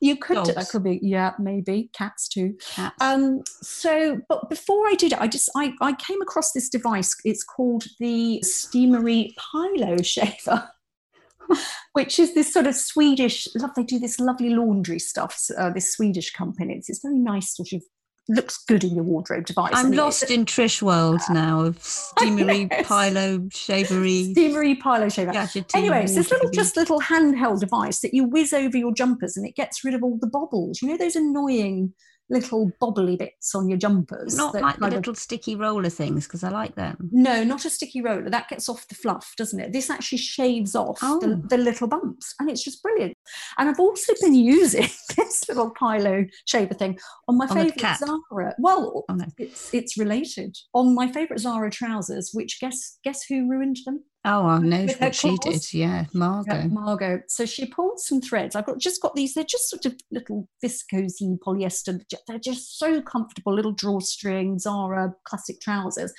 [0.00, 0.52] you could do.
[0.52, 1.90] That could be, yeah, maybe.
[1.92, 2.54] Cats too.
[2.74, 2.94] Cats.
[3.00, 7.16] Um, so, but before I did it, I just I, I came across this device.
[7.24, 10.68] It's called the Steamery Pilo Shaver,
[11.94, 13.48] which is this sort of Swedish.
[13.56, 15.42] Love they do this lovely laundry stuff.
[15.56, 16.74] Uh, this Swedish company.
[16.74, 17.56] It's, it's very nice.
[17.56, 17.82] Sort of
[18.28, 19.70] looks good in your wardrobe device.
[19.74, 22.86] I'm and it- lost in Trish world now of steamery, Yes.
[22.86, 25.32] pilo, shavery, Steamery Pilo Shaver.
[25.74, 29.46] Anyway, it's this little just little handheld device that you whiz over your jumpers and
[29.46, 30.82] it gets rid of all the bobbles.
[30.82, 31.92] You know those annoying
[32.28, 34.36] little bobbly bits on your jumpers.
[34.36, 37.08] Not that like the of- little sticky roller things because I like them.
[37.12, 38.28] no, not a sticky roller.
[38.28, 39.72] That gets off the fluff, doesn't it?
[39.72, 41.20] This actually shaves off Oh.
[41.20, 43.14] the, the little bumps, and it's just brilliant.
[43.58, 46.98] And I've also been using this little Pilo shaver thing
[47.28, 47.98] on my On favourite?
[47.98, 48.54] Zara.
[48.58, 49.24] Well, Oh, no.
[49.38, 52.30] it's it's related on my favourite Zara trousers.
[52.32, 54.04] Which guess guess who ruined them?
[54.28, 55.72] Oh, I know what she did.
[55.72, 56.52] Yeah, Margot.
[56.56, 57.20] Yeah, Margot.
[57.28, 58.56] So she pulled some threads.
[58.56, 59.34] I've got just got these.
[59.34, 62.00] They're just sort of little viscosy polyester.
[62.26, 63.54] They're just so comfortable.
[63.54, 66.12] Little drawstring Zara classic trousers,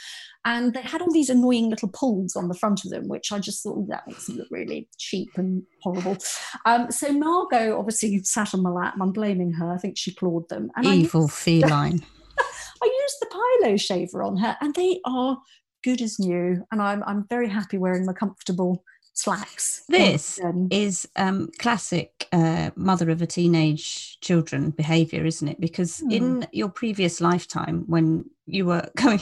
[0.46, 3.40] and they had all these annoying little pulls on the front of them, which I
[3.40, 6.18] just thought "Oh, that makes them look really cheap and horrible.
[6.66, 8.94] Um, so Margot obviously sat on my lap.
[8.94, 9.72] And I'm blaming her.
[9.74, 10.72] I think she clawed them.
[10.76, 12.04] And Evil used- feline.
[12.84, 15.38] I used the Pilo shaver on her, and they are
[15.84, 16.64] good as new.
[16.72, 18.84] And I'm I'm very happy wearing my comfortable
[19.14, 19.84] slacks.
[19.90, 25.60] This Um, is um, classic uh, mother of a teenage children behavior, isn't it?
[25.60, 26.12] Because Hmm.
[26.12, 29.22] in your previous lifetime, when you were going,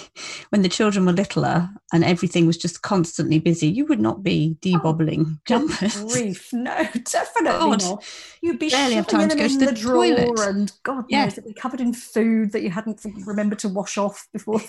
[0.50, 4.56] when the children were littler and everything was just constantly busy, you would not be
[4.56, 5.98] oh, debobbling jumpers.
[5.98, 6.50] Good grief.
[6.54, 7.82] No, definitely God.
[7.84, 8.04] not.
[8.42, 10.40] You'd be Barely have time to them go in to the, the drawer, toilet.
[10.48, 11.24] and God Yeah.
[11.26, 14.62] knows, it'd be covered in food that you hadn't remembered to wash off before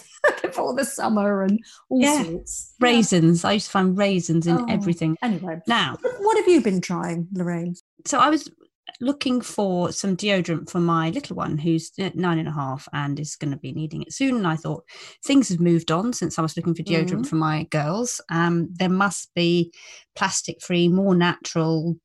[0.43, 2.23] before the summer and all Yeah.
[2.25, 2.75] sorts.
[2.81, 2.87] Yeah.
[2.89, 3.45] Raisins.
[3.45, 4.67] I used to find raisins in Oh.
[4.69, 5.17] everything.
[5.23, 7.77] Anyway, Now, what have you been trying, Lorraine?
[8.07, 8.49] so I was
[9.01, 13.19] looking for some deodorant for my little one who's uh, nine and a half and
[13.19, 14.37] is going to be needing it soon.
[14.37, 14.85] And I thought
[15.25, 17.27] things have moved on since I was looking for deodorant Mhm.
[17.29, 18.21] for my girls.
[18.31, 19.73] Um, there must be
[20.15, 21.97] plastic free, more natural,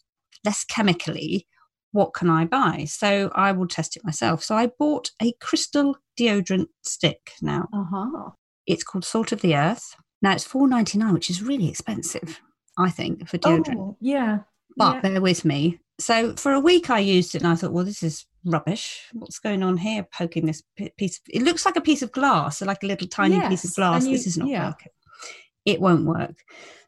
[0.44, 1.48] less chemically.
[1.92, 2.86] What can I buy?
[2.88, 4.44] So I will test it myself.
[4.44, 7.68] So I bought a crystal deodorant stick now.
[7.74, 8.30] Uh huh.
[8.66, 9.96] It's called Salt of the Earth.
[10.22, 12.40] Now it's four ninety nine, which is really expensive,
[12.78, 14.40] I think, for deodorant Oh, yeah.
[14.78, 15.02] but yeah.
[15.02, 15.81] bear with me.
[16.00, 19.04] So for a week, I used it, and I thought, well, this is rubbish.
[19.14, 20.08] What's going on here?
[20.12, 20.64] Poking this
[20.98, 21.18] piece.
[21.18, 23.76] Of, it looks like a piece of glass, so like a little tiny piece of
[23.76, 24.04] glass.
[24.04, 24.68] and this is not yeah.
[24.68, 24.92] working.
[25.66, 26.36] It won't work.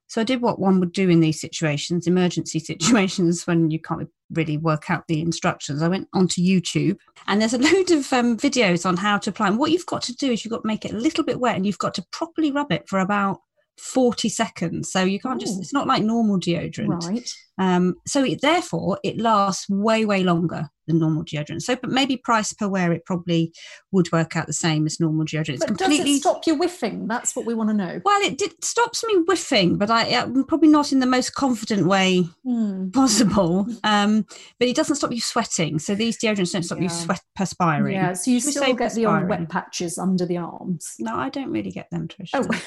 [0.08, 4.10] So I did what one would do in these situations, emergency situations, when you can't
[4.32, 5.82] really work out the instructions.
[5.82, 6.98] I went onto YouTube,
[7.28, 9.48] and there's a load of um, videos on how to apply.
[9.48, 11.40] And what you've got to do is you've got to make it a little bit
[11.40, 13.40] wet, and you've got to properly rub it for about
[13.80, 14.92] 40 seconds.
[14.92, 15.62] So you can't just, Ooh.
[15.62, 17.08] it's not like normal deodorant.
[17.10, 17.30] Right.
[17.60, 21.62] Um, so it, therefore, it lasts way, way longer than normal deodorant.
[21.62, 23.54] So, but maybe price per wear, it probably
[23.92, 25.50] would work out the same as normal deodorant.
[25.50, 25.98] It's But completely.
[25.98, 27.08] does it stop you whiffing?
[27.08, 28.02] That's what we want to know.
[28.04, 31.86] well, it did, stops me whiffing, but I I'm probably not in the most confident
[31.88, 32.90] way Hmm.
[32.90, 33.68] possible.
[33.84, 34.26] Um,
[34.60, 35.78] but it doesn't stop you sweating.
[35.78, 37.96] So these deodorants don't stop you sweat perspiring.
[37.96, 40.96] Yeah, so you Should still get the old wet patches under the arms.
[41.00, 42.30] No, I don't really get them, Trish.
[42.34, 42.48] Oh,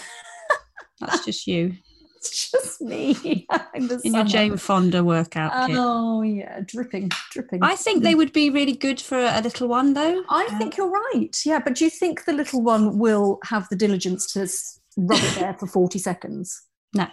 [1.00, 1.74] That's just you
[2.16, 3.10] it's just me
[3.74, 4.24] in, the in your.
[4.24, 5.76] Jane Fonda workout kit.
[5.78, 7.62] Oh yeah, dripping, dripping.
[7.62, 10.22] I think they would be really good for a little one, though.
[10.30, 11.30] I Uh, think you're right.
[11.44, 14.48] Yeah, but do you think the little one will have the diligence to
[14.96, 16.62] rub it there for 40 seconds?
[16.94, 17.06] No.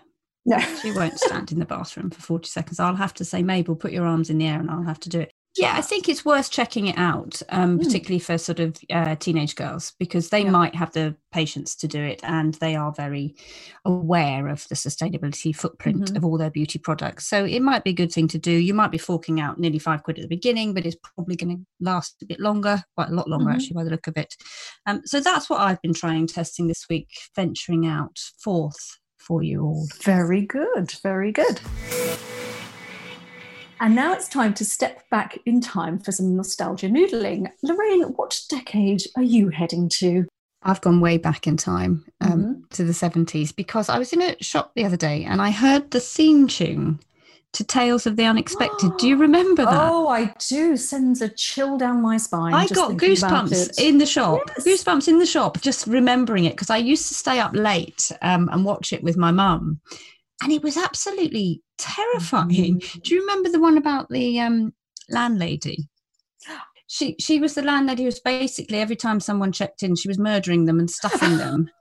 [0.45, 0.57] No.
[0.81, 2.79] She won't stand in the bathroom for 40 seconds.
[2.79, 5.09] I'll have to say, Mabel, put your arms in the air and I'll have to
[5.09, 5.31] do it.
[5.55, 7.83] Yeah, I think it's worth checking it out, um, Mm.
[7.83, 10.49] particularly for sort of uh, teenage girls, because they Yeah.
[10.49, 13.35] might have the patience to do it and they are very
[13.85, 16.17] aware of the sustainability footprint Mhm.
[16.17, 17.27] of all their beauty products.
[17.27, 18.51] So it might be a good thing to do.
[18.51, 21.57] You might be forking out nearly five quid at the beginning, but it's probably going
[21.57, 23.53] to last a bit longer, quite a lot longer Mhm.
[23.53, 24.35] actually, by the look of it.
[24.87, 29.61] Um, so that's what I've been trying testing this week, venturing out forth for you
[29.61, 29.87] all.
[30.01, 31.61] Very good, very good.
[33.83, 37.51] And now it's time to step back in time for some nostalgia noodling.
[37.63, 40.25] Lorraine, what decade are you heading to?
[40.61, 42.69] I've gone way back in time um, Mhm.
[42.69, 45.91] to the 70s because I was in a shop the other day and I heard
[45.91, 47.01] the theme tune
[47.51, 48.95] to Tales of the Unexpected.
[48.95, 49.91] Do you remember that?
[49.91, 50.77] Oh, I do.
[50.77, 52.53] Sends a chill down my spine.
[52.53, 54.39] I got goosebumps in the shop.
[54.47, 54.65] Yes.
[54.65, 58.47] Goosebumps in the shop, just remembering it because I used to stay up late um,
[58.53, 59.81] and watch it with my mum,
[60.43, 62.79] and it was absolutely terrifying.
[62.79, 63.01] Mm.
[63.03, 64.73] Do you remember the one about the um,
[65.09, 65.87] landlady?
[66.87, 70.19] She she was the landlady who was basically every time someone checked in, she was
[70.19, 71.69] murdering them and stuffing them.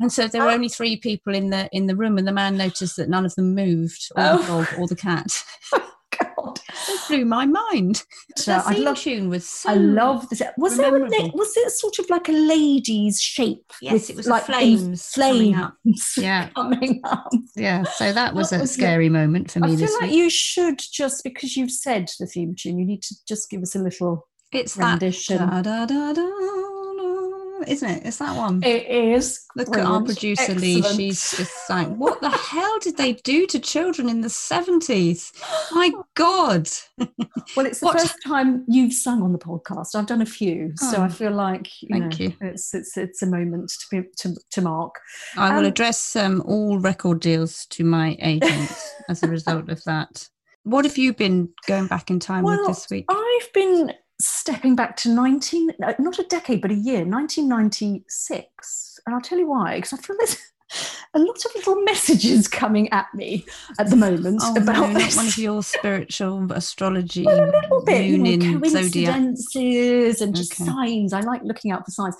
[0.00, 2.56] And so there were only three people in the in the room, and the man
[2.56, 4.46] noticed that none of them moved, or the Oh.
[4.46, 5.32] dog, or the cat.
[7.08, 7.14] God.
[7.16, 8.02] Blew my mind.
[8.36, 9.70] The Uh, I theme love- tune was so.
[9.70, 10.42] I love this.
[10.58, 11.00] Was there a,
[11.34, 13.72] was it sort of like a lady's shape?
[13.82, 15.74] Yes, it was like flames coming up.
[16.16, 16.48] Yeah.
[16.50, 17.28] coming up.
[17.56, 20.10] Yeah, so that was That a was scary moment for me I feel this like
[20.10, 20.18] week.
[20.18, 23.74] you should just because you've said the theme tune, you need to just give us
[23.74, 24.90] a little It's that.
[24.92, 25.38] rendition.
[25.38, 26.73] da, da, da, da, da.
[27.68, 28.02] Isn't it?
[28.06, 28.62] It's that one.
[28.62, 29.44] It is.
[29.56, 30.06] Look at our Brilliant.
[30.06, 30.82] producer Lee.
[30.82, 35.32] She's just like, what the hell did they do to children in the 70s?
[35.72, 36.68] My God.
[37.56, 39.94] Well, it's the What- first time you've sung on the podcast.
[39.94, 42.32] I've done a few, so I Oh, feel like you thank know, you.
[42.40, 44.94] It's it's it's a moment to be to, to mark.
[45.36, 48.70] I will Um, address um, all record deals to my agent
[49.08, 50.28] as a result of that.
[50.64, 53.04] What have you been going back in time with this week?
[53.10, 59.00] I've been stepping back to 19, uh, not a decade, but a year, 1996.
[59.06, 60.36] And I'll tell you why, because I feel there's
[61.14, 63.44] a lot of little messages coming at me
[63.78, 67.84] at the moment Oh, about no, not one of your spiritual astrology, Well, a little
[67.84, 69.16] bit, you know, in zodiac.
[69.16, 69.36] and
[70.34, 70.64] just Okay.
[70.64, 71.12] signs.
[71.12, 72.16] I like looking out for signs.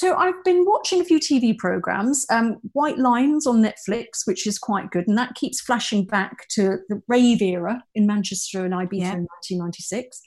[0.00, 4.58] So I've been watching a few TV programs, um, White Lines on Netflix, which is
[4.58, 8.98] quite good, and that keeps flashing back to the rave era in Manchester and Ibiza
[8.98, 9.12] Yeah.
[9.12, 10.22] in 1996.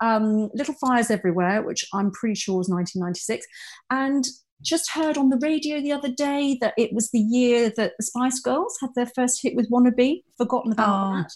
[0.00, 3.46] Um, Little Fires Everywhere, which I'm pretty sure was 1996,
[3.90, 4.24] and
[4.62, 8.02] just heard on the radio the other day that it was the year that the
[8.04, 10.22] Spice Girls had their first hit with Wannabe.
[10.36, 11.16] Forgotten about Oh.
[11.16, 11.32] that.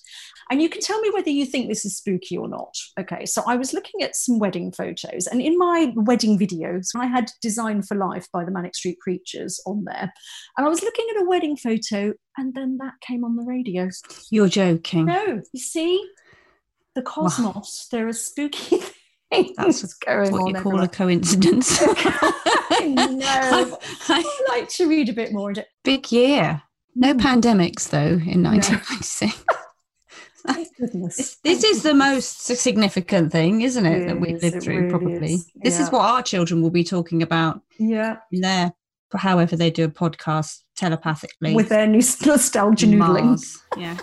[0.50, 2.74] And you can tell me whether you think this is spooky or not.
[3.00, 7.06] Okay, so I was looking at some wedding photos, and in my wedding videos, I
[7.06, 10.12] had Design for Life by the Manic Street Preachers on there.
[10.56, 13.88] And I was looking at a wedding photo, and then that came on the radio.
[14.30, 15.06] You're joking.
[15.06, 16.04] No, you see,
[16.94, 18.78] the cosmos, there are spooky
[19.56, 20.46] That's going what on.
[20.48, 20.84] you call everywhere.
[20.84, 21.80] a coincidence.
[21.86, 21.94] no,
[23.26, 23.76] I-
[24.08, 26.62] I like to read a bit more into Big year.
[26.94, 27.20] No Mm.
[27.20, 29.44] pandemics, though, in 1996.
[30.46, 31.16] Thank goodness.
[31.16, 34.90] This, this is the most significant thing, isn't it, It that we've lived through, really
[34.90, 35.34] probably.
[35.34, 38.72] is, This is what our children will be talking about Yeah, in their,
[39.14, 41.54] however they do a podcast telepathically.
[41.54, 43.40] with their new nostalgia noodling.
[43.78, 43.96] Yeah.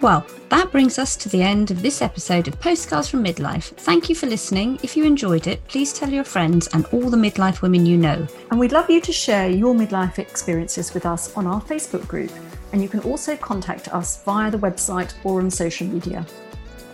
[0.00, 3.64] Well, that brings us to the end of this episode of Postcards from Midlife.
[3.64, 4.78] Thank you for listening.
[4.82, 8.24] If you enjoyed it, please tell your friends and all the midlife women you know.
[8.50, 12.30] And we'd love you to share your midlife experiences with us on our Facebook group.
[12.72, 16.24] And you can also contact us via the website or on social media.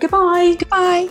[0.00, 0.56] Goodbye.
[0.58, 1.10] Goodbye.